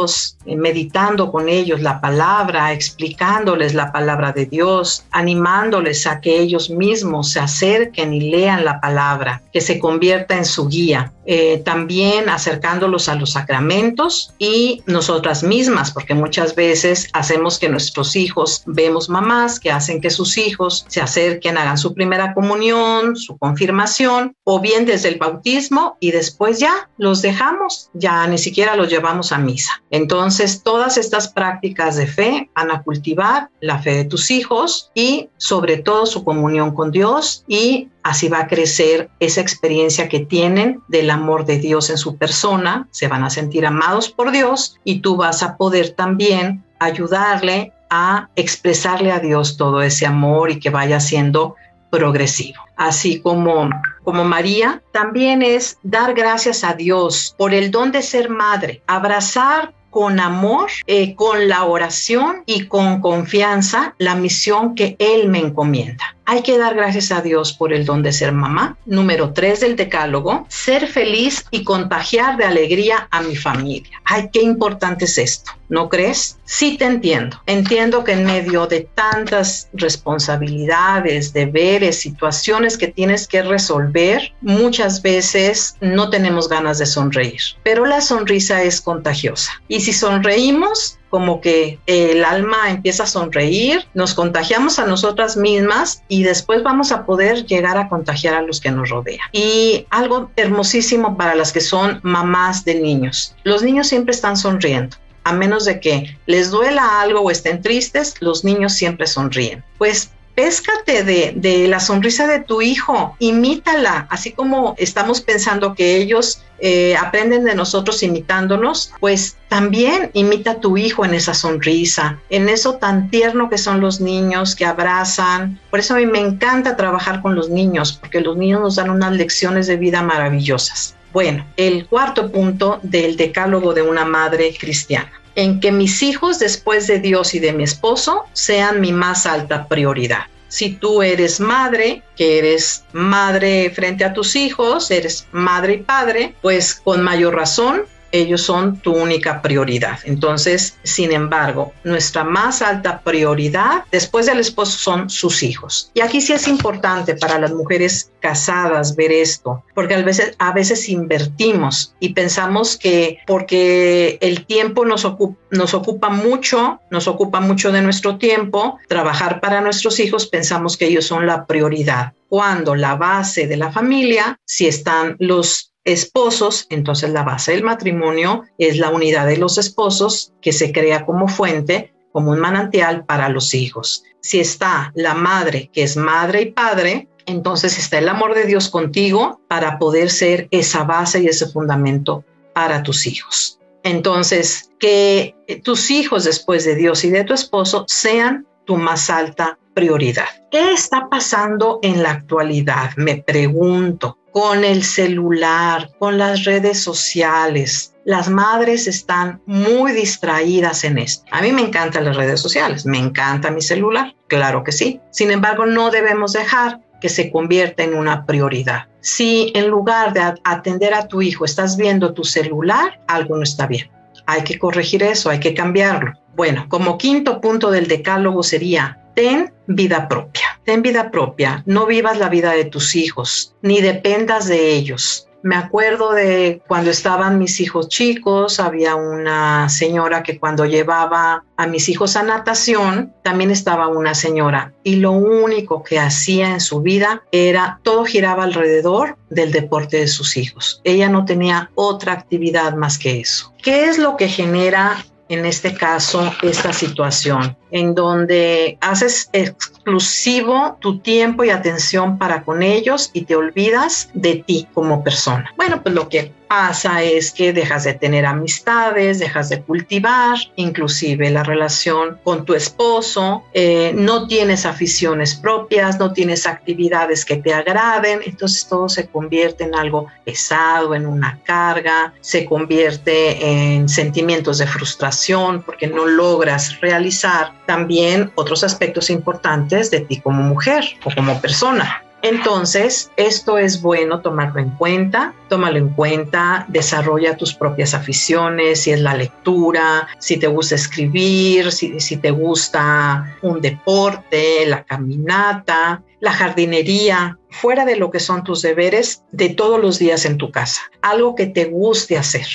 [0.45, 6.69] eh, meditando con ellos la palabra, explicándoles la palabra de Dios, animándoles a que ellos
[6.69, 11.11] mismos se acerquen y lean la palabra, que se convierta en su guía.
[11.25, 18.15] Eh, también acercándolos a los sacramentos y nosotras mismas, porque muchas veces hacemos que nuestros
[18.15, 23.37] hijos, vemos mamás que hacen que sus hijos se acerquen, hagan su primera comunión, su
[23.37, 28.89] confirmación, o bien desde el bautismo y después ya los dejamos, ya ni siquiera los
[28.89, 29.83] llevamos a misa.
[29.91, 35.29] Entonces, todas estas prácticas de fe van a cultivar la fe de tus hijos y
[35.37, 40.81] sobre todo su comunión con Dios y Así va a crecer esa experiencia que tienen
[40.87, 44.99] del amor de Dios en su persona, se van a sentir amados por Dios y
[44.99, 50.69] tú vas a poder también ayudarle a expresarle a Dios todo ese amor y que
[50.69, 51.55] vaya siendo
[51.91, 52.63] progresivo.
[52.75, 53.69] Así como,
[54.03, 59.73] como María, también es dar gracias a Dios por el don de ser madre, abrazar
[59.91, 66.15] con amor, eh, con la oración y con confianza la misión que Él me encomienda.
[66.31, 68.77] Hay que dar gracias a Dios por el don de ser mamá.
[68.85, 74.01] Número tres del decálogo, ser feliz y contagiar de alegría a mi familia.
[74.05, 76.37] Ay, qué importante es esto, ¿no crees?
[76.45, 77.41] Sí te entiendo.
[77.47, 85.75] Entiendo que en medio de tantas responsabilidades, deberes, situaciones que tienes que resolver, muchas veces
[85.81, 87.41] no tenemos ganas de sonreír.
[87.63, 89.51] Pero la sonrisa es contagiosa.
[89.67, 96.01] Y si sonreímos, como que el alma empieza a sonreír, nos contagiamos a nosotras mismas
[96.07, 99.27] y después vamos a poder llegar a contagiar a los que nos rodean.
[99.33, 103.35] Y algo hermosísimo para las que son mamás de niños.
[103.43, 108.15] Los niños siempre están sonriendo a menos de que les duela algo o estén tristes,
[108.21, 109.63] los niños siempre sonríen.
[109.77, 116.41] Pues péscate de, la sonrisa de tu hijo, imítala, así como estamos pensando que ellos
[116.59, 122.49] eh, aprenden de nosotros imitándonos, pues también imita a tu hijo en esa sonrisa, en
[122.49, 125.59] eso tan tierno que son los niños que abrazan.
[125.69, 128.89] Por eso a mí me encanta trabajar con los niños, porque los niños nos dan
[128.89, 130.95] unas lecciones de vida maravillosas.
[131.13, 136.87] Bueno, el cuarto punto del decálogo de una madre cristiana en que mis hijos después
[136.87, 140.25] de Dios y de mi esposo sean mi más alta prioridad.
[140.47, 146.35] Si tú eres madre, que eres madre frente a tus hijos, eres madre y padre,
[146.41, 149.99] pues con mayor razón ellos son tu única prioridad.
[150.03, 155.91] Entonces, sin embargo, nuestra más alta prioridad después del esposo son sus hijos.
[155.93, 159.95] Y aquí sí es importante para las mujeres casadas ver esto, porque
[160.37, 167.07] a veces, invertimos y pensamos que porque el tiempo nos ocupa, nos ocupa mucho, nos
[167.07, 172.13] ocupa mucho de nuestro tiempo, trabajar para nuestros hijos, pensamos que ellos son la prioridad
[172.31, 178.43] cuando la base de la familia, si están los esposos, entonces la base del matrimonio
[178.57, 183.29] es la unidad de los esposos que se crea como fuente, como un manantial para
[183.29, 184.03] los hijos.
[184.19, 188.67] Si está la madre, que es madre y padre, Entonces está el amor de Dios
[188.67, 193.59] contigo para poder ser esa base y ese fundamento para tus hijos.
[193.83, 199.57] Entonces, que tus hijos después de Dios y de tu esposo sean tu más alta
[199.73, 200.27] prioridad.
[200.51, 202.91] ¿Qué está pasando en la actualidad?
[202.97, 207.93] Me pregunto, con el celular, con las redes sociales.
[208.05, 211.25] Las madres están muy distraídas en esto.
[211.31, 214.99] A mí me encantan las redes sociales, me encanta mi celular, claro que sí.
[215.11, 218.87] Sin embargo, no debemos dejar que se convierta en una prioridad.
[219.01, 223.67] Si en lugar de atender a tu hijo estás viendo tu celular, algo no está
[223.67, 223.89] bien.
[224.25, 226.13] Hay que corregir eso, hay que cambiarlo.
[226.35, 230.59] Bueno, como quinto punto del decálogo sería, ten vida propia.
[230.63, 235.27] Ten vida propia, no vivas la vida de tus hijos, ni dependas de ellos.
[235.43, 241.67] Me acuerdo de cuando estaban mis hijos chicos, había una señora que cuando llevaba a
[241.67, 246.81] mis hijos a natación, también estaba una señora y lo único que hacía en su
[246.81, 250.81] vida era todo giraba alrededor del deporte de sus hijos.
[250.83, 253.53] Ella no tenía otra actividad más que eso.
[253.63, 254.97] ¿Qué es lo que genera
[255.33, 257.55] en este caso esta situación?
[257.71, 264.43] en donde haces exclusivo tu tiempo y atención para con ellos y te olvidas de
[264.45, 265.51] ti como persona.
[265.57, 271.29] Bueno, pues lo que pasa es que dejas de tener amistades, dejas de cultivar, inclusive
[271.29, 277.53] la relación con tu esposo, eh, no tienes aficiones propias, no tienes actividades que te
[277.53, 284.57] agraden, entonces todo se convierte en algo pesado, en una carga, se convierte en sentimientos
[284.57, 291.15] de frustración porque no logras realizar también otros aspectos importantes de ti como mujer o
[291.15, 292.03] como persona.
[292.23, 298.91] Entonces, esto es bueno tomarlo en cuenta, tómalo en cuenta, desarrolla tus propias aficiones, si
[298.91, 306.03] es la lectura, si te gusta escribir, si, si, te gusta un deporte, la caminata,
[306.19, 310.51] la jardinería, fuera de lo que son tus deberes de todos los días en tu
[310.51, 312.45] casa, algo que te guste hacer.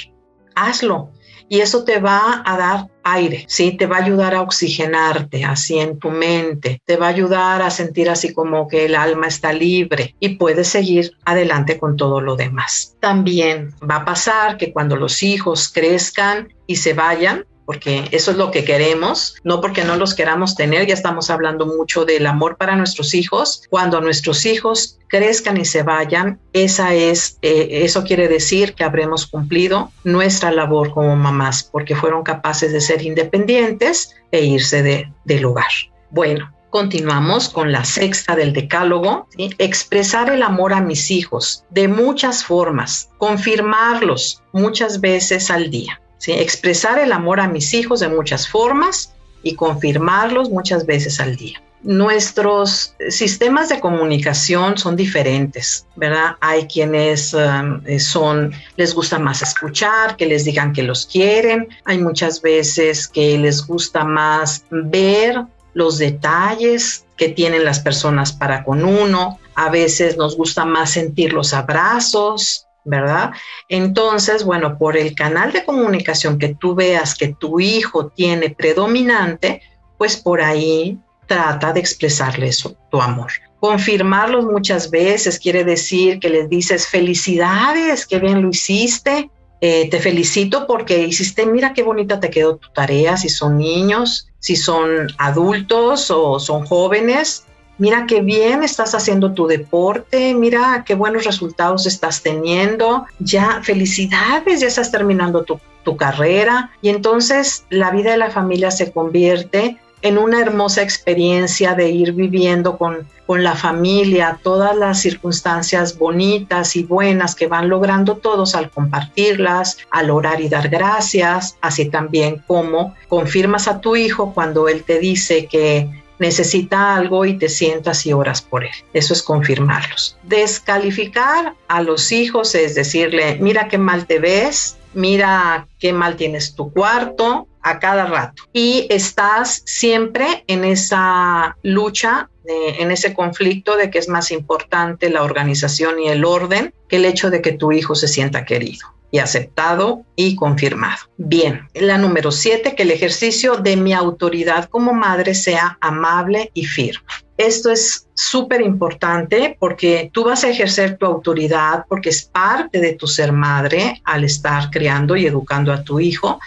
[0.54, 1.10] Hazlo,
[1.48, 3.72] y eso te va a dar aire, ¿sí?
[3.72, 7.70] Te va a ayudar a oxigenarte así en tu mente, te va a ayudar a
[7.70, 12.36] sentir así como que el alma está libre y puedes seguir adelante con todo lo
[12.36, 12.96] demás.
[13.00, 18.36] También va a pasar que cuando los hijos crezcan y se vayan, porque eso es
[18.36, 22.56] lo que queremos, no porque no los queramos tener, ya estamos hablando mucho del amor
[22.56, 23.64] para nuestros hijos.
[23.68, 29.26] Cuando nuestros hijos crezcan y se vayan, esa es, eh, eso quiere decir que habremos
[29.26, 35.44] cumplido nuestra labor como mamás, porque fueron capaces de ser independientes e irse de, del
[35.44, 35.66] hogar.
[36.10, 42.44] Bueno, Continuamos con la sexta del decálogo, expresar el amor a mis hijos de muchas
[42.44, 46.02] formas, confirmarlos muchas veces al día.
[46.26, 49.12] Expresar el amor a mis hijos de muchas formas
[49.42, 51.62] y confirmarlos muchas veces al día.
[51.82, 56.36] Nuestros sistemas de comunicación son diferentes, ¿verdad?
[56.40, 61.68] Hay quienes um, eh, son, les gusta más escuchar, que les digan que los quieren.
[61.84, 65.44] Hay muchas veces que les gusta más ver
[65.74, 69.38] los detalles que tienen las personas para con uno.
[69.54, 73.32] A veces nos gusta más sentir los abrazos, ¿verdad?
[73.68, 79.60] Entonces, bueno, por el canal de comunicación que tú veas que tu hijo tiene predominante,
[79.98, 83.30] pues por ahí trata de expresarle eso, tu amor.
[83.60, 89.30] Confirmarlos muchas veces quiere decir que les dices felicidades, qué bien lo hiciste,
[89.60, 94.28] eh, te felicito porque hiciste, mira qué bonita te quedó tu tarea, si son niños,
[94.38, 97.46] si son adultos o son jóvenes,
[97.78, 104.60] mira qué bien estás haciendo tu deporte, mira qué buenos resultados estás teniendo, ya felicidades,
[104.60, 105.60] ya estás terminando tu,
[105.96, 106.72] carrera.
[106.82, 112.12] Y entonces la vida de la familia se convierte en una hermosa experiencia de ir
[112.12, 118.56] viviendo con, con la familia todas las circunstancias bonitas y buenas que van logrando todos
[118.56, 124.68] al compartirlas, al orar y dar gracias, así también como confirmas a tu hijo cuando
[124.68, 128.74] él te dice que necesita algo y te sientas y oras por él.
[128.92, 130.16] Eso es confirmarlos.
[130.22, 136.54] Descalificar a los hijos es decirle, mira qué mal te ves, mira qué mal tienes
[136.54, 138.44] tu cuarto a cada rato.
[138.52, 145.22] Y estás siempre en esa lucha, en ese conflicto de que es más importante la
[145.22, 149.18] organización y el orden que el hecho de que tu hijo se sienta querido y
[149.18, 150.98] aceptado y confirmado.
[151.16, 156.64] Bien, la número siete, que el ejercicio de mi autoridad como madre sea amable y
[156.64, 157.06] firme.
[157.36, 162.94] Esto es súper importante porque tú vas a ejercer tu autoridad porque es parte de
[162.94, 166.40] tu ser madre al estar criando y educando a tu hijo.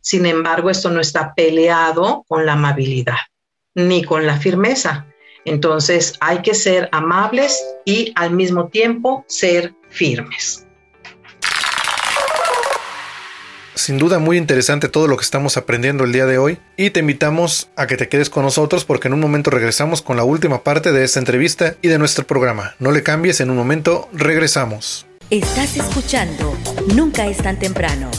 [0.00, 3.16] Sin embargo, esto no está peleado con la amabilidad
[3.74, 5.06] ni con la firmeza.
[5.44, 10.65] Entonces hay que ser amables y al mismo tiempo ser firmes.
[13.76, 17.00] Sin duda muy interesante todo lo que estamos aprendiendo el día de hoy y te
[17.00, 20.64] invitamos a que te quedes con nosotros porque en un momento regresamos con la última
[20.64, 22.74] parte de esta entrevista y de nuestro programa.
[22.78, 25.06] No le cambies, en un momento regresamos.
[25.28, 26.56] Estás escuchando
[26.94, 28.10] Nunca es tan temprano.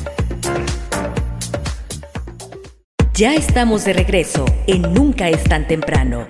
[3.15, 6.27] Ya estamos de regreso en Nunca es tan temprano.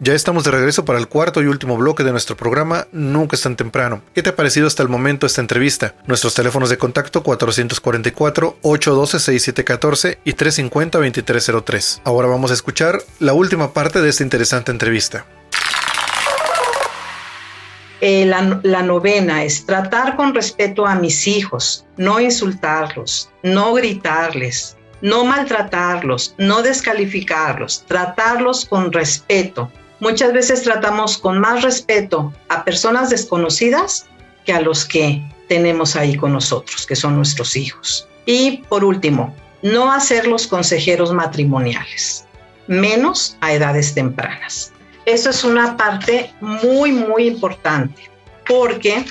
[0.00, 3.42] Ya estamos de regreso para el cuarto y último bloque de nuestro programa Nunca es
[3.42, 4.00] tan temprano.
[4.14, 5.96] ¿Qué te ha parecido hasta el momento esta entrevista?
[6.06, 12.02] Nuestros teléfonos de contacto 444-812-6714 y 350-2303.
[12.04, 15.26] Ahora vamos a escuchar la última parte de esta interesante entrevista.
[18.00, 24.76] Eh, la, la novena es tratar con respeto a mis hijos, no insultarlos, no gritarles,
[25.00, 29.70] no maltratarlos, no descalificarlos, tratarlos con respeto.
[30.00, 34.06] Muchas veces tratamos con más respeto a personas desconocidas
[34.44, 38.08] que a los que tenemos ahí con nosotros, que son nuestros hijos.
[38.26, 42.26] Y por último, no hacer los consejeros matrimoniales,
[42.66, 44.72] menos a edades tempranas.
[45.04, 48.10] Eso es una parte muy, muy importante,
[48.46, 49.04] porque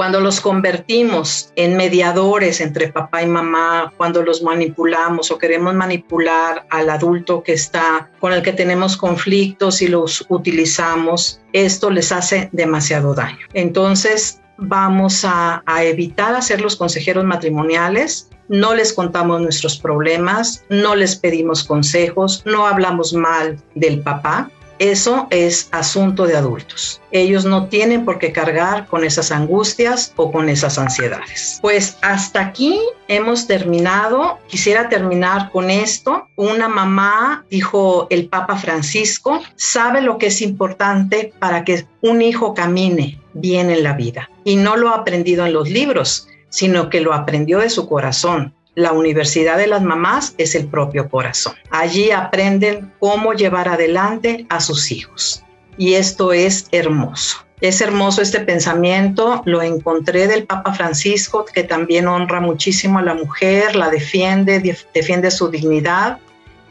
[0.00, 6.64] cuando los convertimos en mediadores entre papá y mamá, cuando los manipulamos o queremos manipular
[6.70, 12.48] al adulto que está con el que tenemos conflictos y los utilizamos, esto les hace
[12.50, 13.46] demasiado daño.
[13.52, 20.96] Entonces, vamos a, a evitar hacer los consejeros matrimoniales no les contamos nuestros problemas, no
[20.96, 24.50] les pedimos consejos, no hablamos mal del papá,
[24.80, 27.02] eso es asunto de adultos.
[27.12, 31.58] Ellos no tienen por qué cargar con esas angustias o con esas ansiedades.
[31.60, 34.38] Pues hasta aquí hemos terminado.
[34.48, 36.28] Quisiera terminar con esto.
[36.34, 42.54] Una mamá, dijo el Papa Francisco, sabe lo que es importante para que un hijo
[42.54, 44.30] camine bien en la vida.
[44.44, 48.54] Y no lo ha aprendido en los libros, sino que lo aprendió de su corazón
[48.74, 51.54] la Universidad de las Mamás es el propio corazón.
[51.70, 55.42] Allí aprenden cómo llevar adelante a sus hijos.
[55.76, 57.44] Y esto es hermoso.
[57.60, 63.14] Es hermoso este pensamiento, lo encontré del Papa Francisco, que también honra muchísimo a la
[63.14, 64.60] mujer, la defiende,
[64.94, 66.18] defiende su dignidad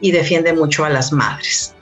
[0.00, 1.76] y defiende mucho a las madres.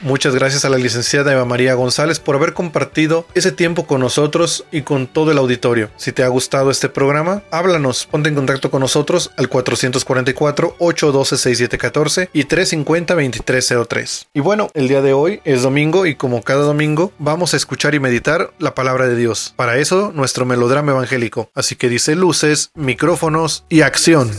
[0.00, 4.64] Muchas gracias a la licenciada Eva María González por haber compartido ese tiempo con nosotros
[4.70, 5.90] y con todo el auditorio.
[5.96, 12.44] Si te ha gustado este programa, háblanos, ponte en contacto con nosotros al 444-812-6714 y
[12.44, 14.26] 350-2303.
[14.34, 17.96] Y bueno, el día de hoy es domingo y como cada domingo vamos a escuchar
[17.96, 19.52] y meditar la palabra de Dios.
[19.56, 21.50] Para eso, nuestro melodrama evangélico.
[21.54, 24.30] Así que dice luces, micrófonos y acción.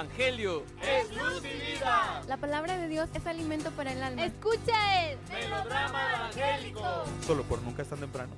[0.00, 2.22] Evangelio es luz y vida.
[2.26, 4.24] La palabra de Dios es alimento para el alma.
[4.24, 6.80] Escucha el melodrama evangélico.
[7.20, 8.32] Solo por nunca es tan temprano.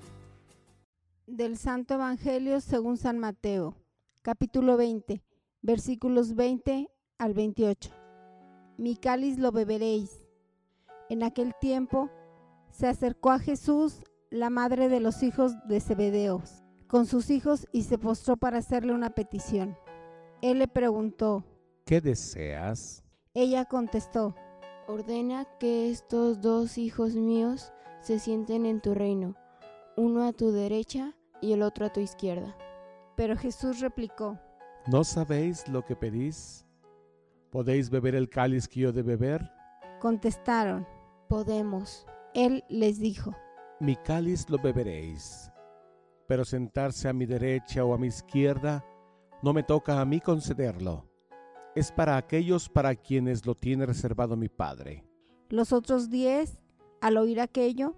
[1.29, 3.77] Del Santo Evangelio según San Mateo,
[4.23, 5.23] capítulo 20,
[5.61, 7.91] versículos 20 al 28.
[8.77, 10.11] Mi cáliz lo beberéis.
[11.09, 12.11] En aquel tiempo
[12.73, 17.85] se acercó a Jesús la madre de los hijos de Zebedeos con sus hijos y
[17.85, 19.79] se postró para hacerle una petición.
[20.43, 21.45] Él le preguntó,
[21.85, 23.05] ¿qué deseas?
[23.35, 24.35] Ella contestó,
[24.87, 29.37] ordena que estos dos hijos míos se sienten en tu reino,
[29.97, 32.57] uno a tu derecha y el otro a tu izquierda.
[33.17, 34.39] Pero Jesús replicó,
[34.87, 36.67] ¿no sabéis lo que pedís?
[37.51, 39.51] ¿Podéis beber el cáliz que yo de beber?
[40.01, 40.87] Contestaron,
[41.29, 42.07] podemos.
[42.35, 43.35] Él les dijo,
[43.79, 45.51] mi cáliz lo beberéis,
[46.27, 48.85] pero sentarse a mi derecha o a mi izquierda
[49.43, 51.12] no me toca a mí concederlo.
[51.75, 55.05] Es para aquellos para quienes lo tiene reservado mi Padre.
[55.49, 56.63] Los otros diez,
[57.01, 57.95] al oír aquello,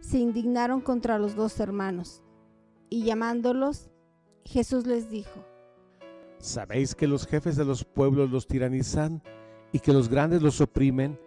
[0.00, 2.22] se indignaron contra los dos hermanos.
[2.88, 3.90] Y llamándolos,
[4.46, 5.44] Jesús les dijo,
[6.38, 9.22] ¿Sabéis que los jefes de los pueblos los tiranizan
[9.70, 11.20] y que los grandes los oprimen?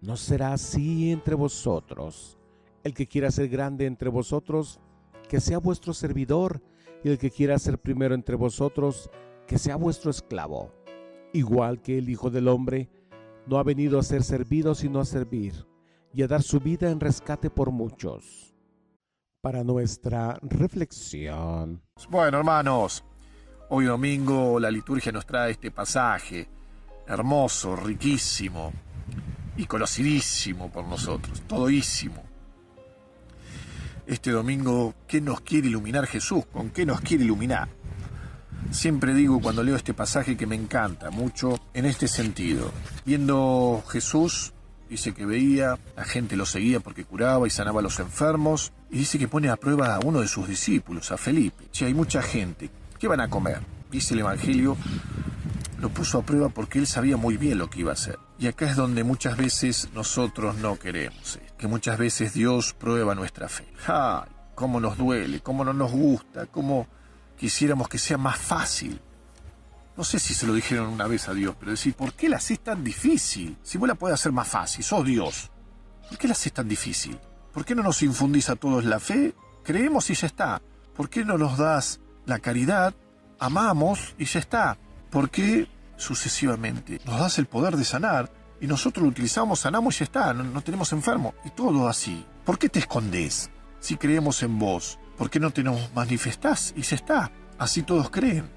[0.00, 2.38] No será así entre vosotros.
[2.84, 4.78] El que quiera ser grande entre vosotros,
[5.28, 6.62] que sea vuestro servidor
[7.02, 9.10] y el que quiera ser primero entre vosotros,
[9.48, 10.70] que sea vuestro esclavo.
[11.32, 12.88] Igual que el Hijo del Hombre
[13.46, 15.66] no ha venido a ser servido, sino a servir,
[16.12, 18.54] y a dar su vida en rescate por muchos.
[19.40, 21.82] Para nuestra reflexión.
[22.08, 23.04] Bueno, hermanos,
[23.70, 26.48] hoy domingo la liturgia nos trae este pasaje,
[27.06, 28.72] hermoso, riquísimo
[29.56, 32.30] y conocidísimo por nosotros, todísimo
[34.10, 37.68] este domingo qué nos quiere iluminar Jesús, con qué nos quiere iluminar.
[38.70, 42.70] Siempre digo cuando leo este pasaje que me encanta mucho en este sentido.
[43.04, 44.52] Viendo Jesús,
[44.88, 48.98] dice que veía, la gente lo seguía porque curaba y sanaba a los enfermos, y
[48.98, 51.64] dice que pone a prueba a uno de sus discípulos, a Felipe.
[51.72, 53.60] Che, hay mucha gente, ¿qué van a comer?
[53.90, 54.76] Dice el Evangelio,
[55.80, 58.18] lo puso a prueba porque él sabía muy bien lo que iba a hacer.
[58.38, 63.14] Y acá es donde muchas veces nosotros no queremos, eh, que muchas veces Dios prueba
[63.14, 63.66] nuestra fe.
[63.86, 64.30] ¡Ay!
[64.60, 66.86] cómo nos duele, cómo no nos gusta, cómo
[67.40, 69.00] quisiéramos que sea más fácil.
[69.96, 72.36] No sé si se lo dijeron una vez a Dios, pero decir, ¿por qué la
[72.36, 73.56] haces tan difícil?
[73.62, 75.50] Si vos la podés hacer más fácil, sos Dios.
[76.06, 77.18] ¿Por qué la haces tan difícil?
[77.54, 79.34] ¿Por qué no nos infundís a todos la fe?
[79.64, 80.60] Creemos y ya está.
[80.94, 82.94] ¿Por qué no nos das la caridad?
[83.38, 84.76] Amamos y ya está.
[85.08, 85.66] ¿Por qué
[85.96, 88.30] sucesivamente nos das el poder de sanar
[88.60, 91.34] y nosotros lo utilizamos, sanamos y ya está, no, tenemos enfermo?
[91.46, 92.22] Y todo así.
[92.44, 93.50] ¿Por qué te escondes?
[93.80, 96.72] Si creemos en vos, ¿Por qué no te nos manifestás?
[96.78, 97.30] Y se está.
[97.58, 98.48] Así todos creen.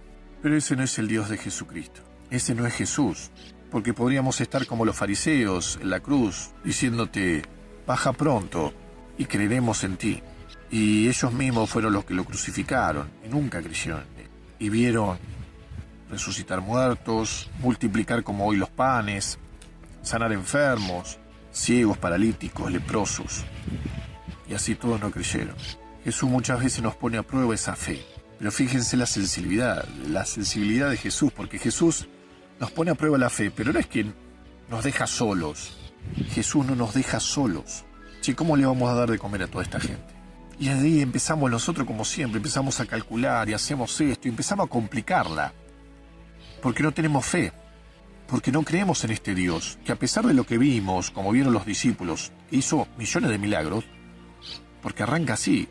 [0.42, 2.00] Pero ese no es el Dios de Jesucristo.
[2.30, 3.32] Ese no es Jesús.
[3.70, 7.42] Porque podríamos estar como los fariseos en la cruz, diciéndote,
[7.86, 8.74] baja pronto
[9.18, 10.24] y creeremos en ti.
[10.72, 14.30] Y ellos mismos fueron los que lo crucificaron y nunca creyeron en él.
[14.58, 15.18] Y vieron
[16.10, 19.38] resucitar muertos, multiplicar como hoy los panes,
[20.02, 21.20] sanar enfermos,
[21.52, 23.44] ciegos, paralíticos, leprosos.
[24.48, 25.58] Y así todos no creyeron.
[26.04, 28.04] Jesús muchas veces nos pone a prueba esa fe.
[28.40, 32.08] Pero fíjense la sensibilidad, la sensibilidad de Jesús, porque Jesús
[32.60, 34.06] nos pone a prueba la fe, pero no es que
[34.70, 35.78] nos deja solos.
[36.32, 37.86] Jesús no nos deja solos.
[38.22, 40.14] Che, ¿cómo le vamos a dar de comer a toda esta gente?
[40.60, 44.70] Y ahí empezamos nosotros como siempre, empezamos a calcular y hacemos esto y empezamos a
[44.70, 45.54] complicarla.
[46.62, 47.52] Porque no tenemos fe,
[48.28, 51.54] porque no creemos en este Dios, que a pesar de lo que vimos, como vieron
[51.54, 53.86] los discípulos, hizo millones de milagros,
[54.82, 55.68] porque arranca así,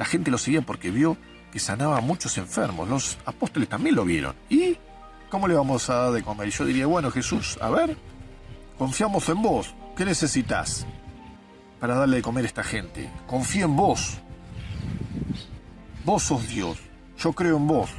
[0.00, 1.18] la gente lo seguía porque vio
[1.52, 2.88] que sanaba a muchos enfermos.
[2.88, 4.34] Los apóstoles también lo vieron.
[4.48, 4.78] ¿Y
[5.28, 6.48] cómo le vamos a dar de comer?
[6.48, 7.98] Y yo diría, bueno, Jesús, a ver,
[8.78, 9.74] confiamos en vos.
[9.94, 10.86] ¿Qué necesitas
[11.78, 13.10] para darle de comer a esta gente?
[13.26, 14.16] Confío en vos.
[16.06, 16.78] Vos sos Dios.
[17.18, 17.90] Yo creo en vos.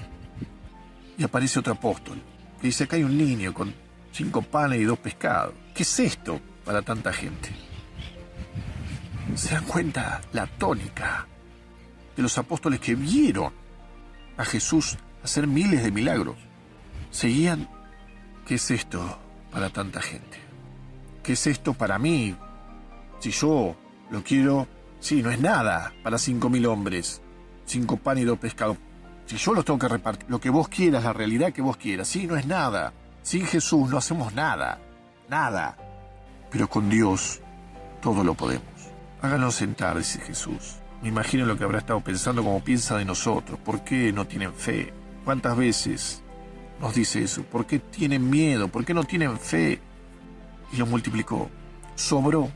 [1.20, 2.20] Y aparece otro apóstol
[2.60, 3.76] que dice, acá hay un niño con
[4.12, 5.54] cinco panes y dos pescados.
[5.76, 7.52] ¿Qué es esto para tanta gente?
[9.36, 11.28] ¿Se dan cuenta la tónica?
[12.22, 13.52] De los apóstoles que vieron
[14.38, 16.36] a Jesús hacer miles de milagros.
[17.10, 17.68] Seguían,
[18.46, 19.18] ¿qué es esto
[19.52, 20.38] para tanta gente?
[21.24, 22.36] ¿Qué es esto para mí?
[23.20, 23.76] Si yo
[24.12, 24.68] lo quiero,
[25.00, 27.24] sí, no es nada para cinco mil hombres,
[27.66, 28.78] cinco pan y dos pescados.
[29.26, 32.08] Si yo los tengo que repartir, lo que vos quieras, la realidad que vos quieras,
[32.08, 32.94] sí, no es nada.
[33.24, 34.80] Sin Jesús no hacemos nada,
[35.28, 35.76] nada.
[36.52, 37.42] Pero con Dios
[38.00, 38.66] todo lo podemos.
[39.24, 40.81] Háganos sentar, dice Jesús.
[41.02, 43.60] Me imagino lo que habrá estado pensando como piensa de nosotros.
[43.60, 44.93] ¿Por qué no tienen fe?
[45.26, 46.22] ¿Cuántas veces
[46.80, 47.41] nos dice eso?
[47.43, 48.68] ¿Por qué tienen miedo?
[48.68, 49.80] ¿Por qué no tienen fe?
[50.72, 51.49] Y lo multiplicó.
[51.95, 52.52] Sobró.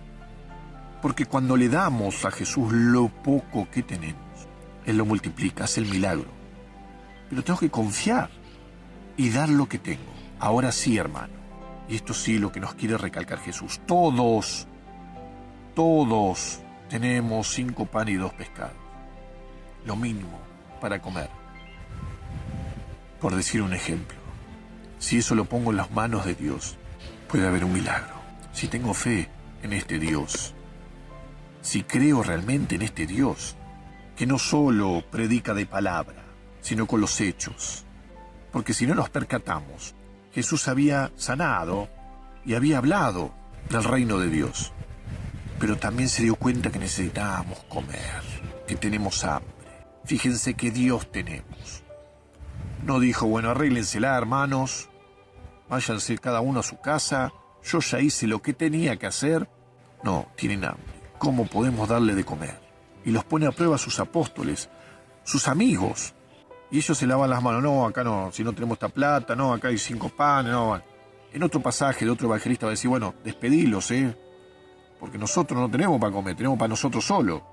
[1.02, 4.48] Porque cuando le damos a Jesús lo poco que tenemos,
[4.86, 6.28] Él lo multiplica, hace el milagro.
[7.30, 8.30] Pero tengo que confiar
[9.18, 10.14] y dar lo que tengo.
[10.40, 11.34] Ahora sí, hermano.
[11.90, 13.80] Y esto sí lo que nos quiere recalcar Jesús.
[13.88, 14.68] Todos,
[15.74, 18.78] todos tenemos cinco pan y dos pescados.
[19.86, 20.40] Lo mínimo
[20.80, 21.30] para comer.
[23.20, 24.18] Por decir un ejemplo,
[25.00, 26.78] si eso lo pongo en las manos de Dios,
[27.28, 28.16] puede haber un milagro.
[28.54, 29.30] Si tengo fe
[29.64, 30.54] en este Dios,
[31.62, 33.56] si creo realmente en este Dios,
[34.16, 36.24] que no solo predica de palabra,
[36.62, 37.86] sino con los hechos.
[38.52, 39.96] Porque si no nos percatamos,
[40.34, 41.90] Jesús había sanado
[42.46, 43.34] y había hablado
[43.70, 44.72] del reino de Dios
[45.60, 48.22] pero también se dio cuenta que necesitábamos comer,
[48.68, 49.54] que tenemos hambre.
[50.04, 51.84] Fíjense que Dios tenemos.
[52.84, 54.90] No dijo, bueno, arréglensela, hermanos,
[55.70, 57.34] váyanse cada uno a su casa,
[57.64, 59.50] yo ya hice lo que tenía que hacer.
[60.04, 60.84] No, tienen hambre.
[61.18, 62.60] ¿Cómo podemos darle de comer?
[63.04, 64.70] Y los pone a prueba sus apóstoles,
[65.24, 66.14] sus amigos.
[66.70, 69.54] Y ellos se lavan las manos, no, acá no, si no tenemos esta plata, no,
[69.54, 70.80] acá hay cinco panes, no.
[71.32, 74.16] En otro pasaje de otro evangelista va a decir, bueno, despedilos, ¿eh?
[75.00, 77.44] Porque nosotros no tenemos para comer, tenemos para nosotros solo.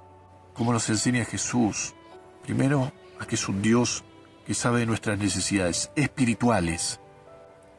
[0.55, 1.95] Como nos enseña Jesús,
[2.43, 4.05] primero, a que es un Dios
[4.47, 7.01] que sabe de nuestras necesidades espirituales,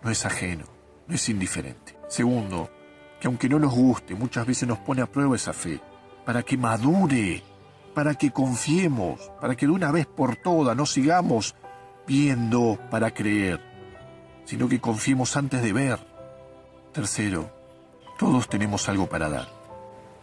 [0.01, 0.65] no es ajeno,
[1.07, 1.97] no es indiferente.
[2.07, 2.69] Segundo,
[3.19, 5.79] que aunque no nos guste, muchas veces nos pone a prueba esa fe,
[6.25, 7.43] para que madure,
[7.93, 11.55] para que confiemos, para que de una vez por todas no sigamos
[12.07, 13.61] viendo para creer,
[14.45, 15.99] sino que confiemos antes de ver.
[16.91, 17.49] Tercero,
[18.23, 19.49] todos tenemos algo para dar.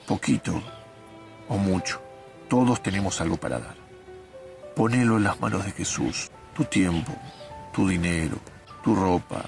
[0.07, 0.63] Poquito
[1.51, 2.01] o mucho.
[2.49, 3.77] Todos tenemos algo para dar.
[4.75, 6.31] Ponelo en las manos de Jesús.
[6.55, 7.13] Tu tiempo,
[7.75, 8.39] tu dinero,
[8.83, 9.45] tu ropa,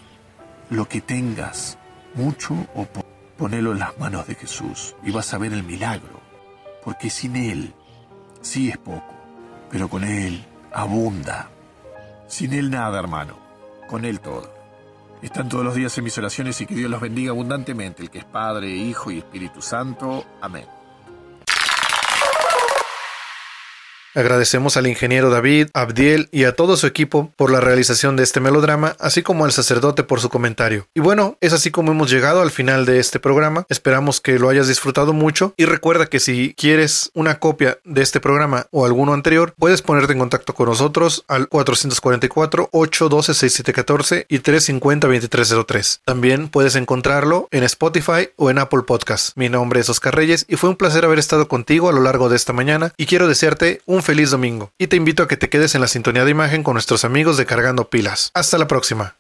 [0.69, 1.79] lo que tengas,
[2.15, 6.21] mucho o poco, ponelo en las manos de Jesús y vas a ver el milagro.
[6.85, 7.73] Porque sin Él,
[8.43, 9.15] sí es poco,
[9.71, 10.45] pero con Él
[10.75, 11.49] abunda.
[12.29, 13.35] Sin Él nada, hermano,
[13.89, 14.62] con Él todo.
[15.23, 18.19] Están todos los días en mis oraciones y que Dios los bendiga abundantemente, el que
[18.19, 20.25] es Padre, Hijo y Espíritu Santo.
[20.41, 20.82] Amén.
[24.15, 28.41] Agradecemos al ingeniero David, Abdiel y a todo su equipo por la realización de este
[28.41, 30.87] melodrama, así como al sacerdote por su comentario.
[30.95, 33.65] Y bueno, es así como hemos llegado al final de este programa.
[33.71, 38.21] Esperamos que lo hayas disfrutado mucho y recuerda que si quieres una copia de este
[38.21, 46.01] programa o alguno anterior, puedes ponerte en contacto con nosotros al 444-812-6714 y 350-2303.
[46.05, 49.35] También puedes encontrarlo en Spotify o en Apple Podcast.
[49.37, 52.29] Mi nombre es Oscar Reyes y fue un placer haber estado contigo a lo largo
[52.29, 54.73] de esta mañana y quiero desearte un feliz domingo.
[54.79, 57.37] Y te invito a que te quedes en la sintonía de imagen con nuestros amigos
[57.37, 58.31] de Cargando Pilas.
[58.35, 59.15] Hasta la próxima.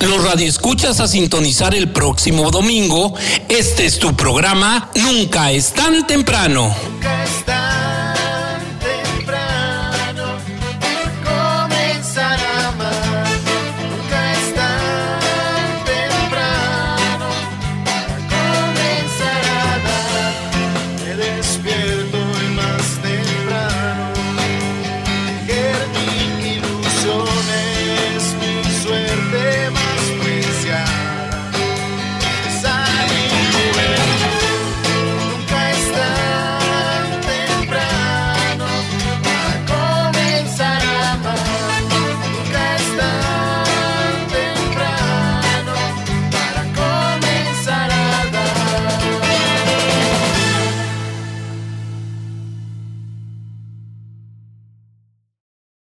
[0.00, 3.14] Los radioescuchas a sintonizar el próximo domingo.
[3.48, 6.74] Este es tu programa Nunca es tan temprano.
[6.84, 7.91] Nunca es tan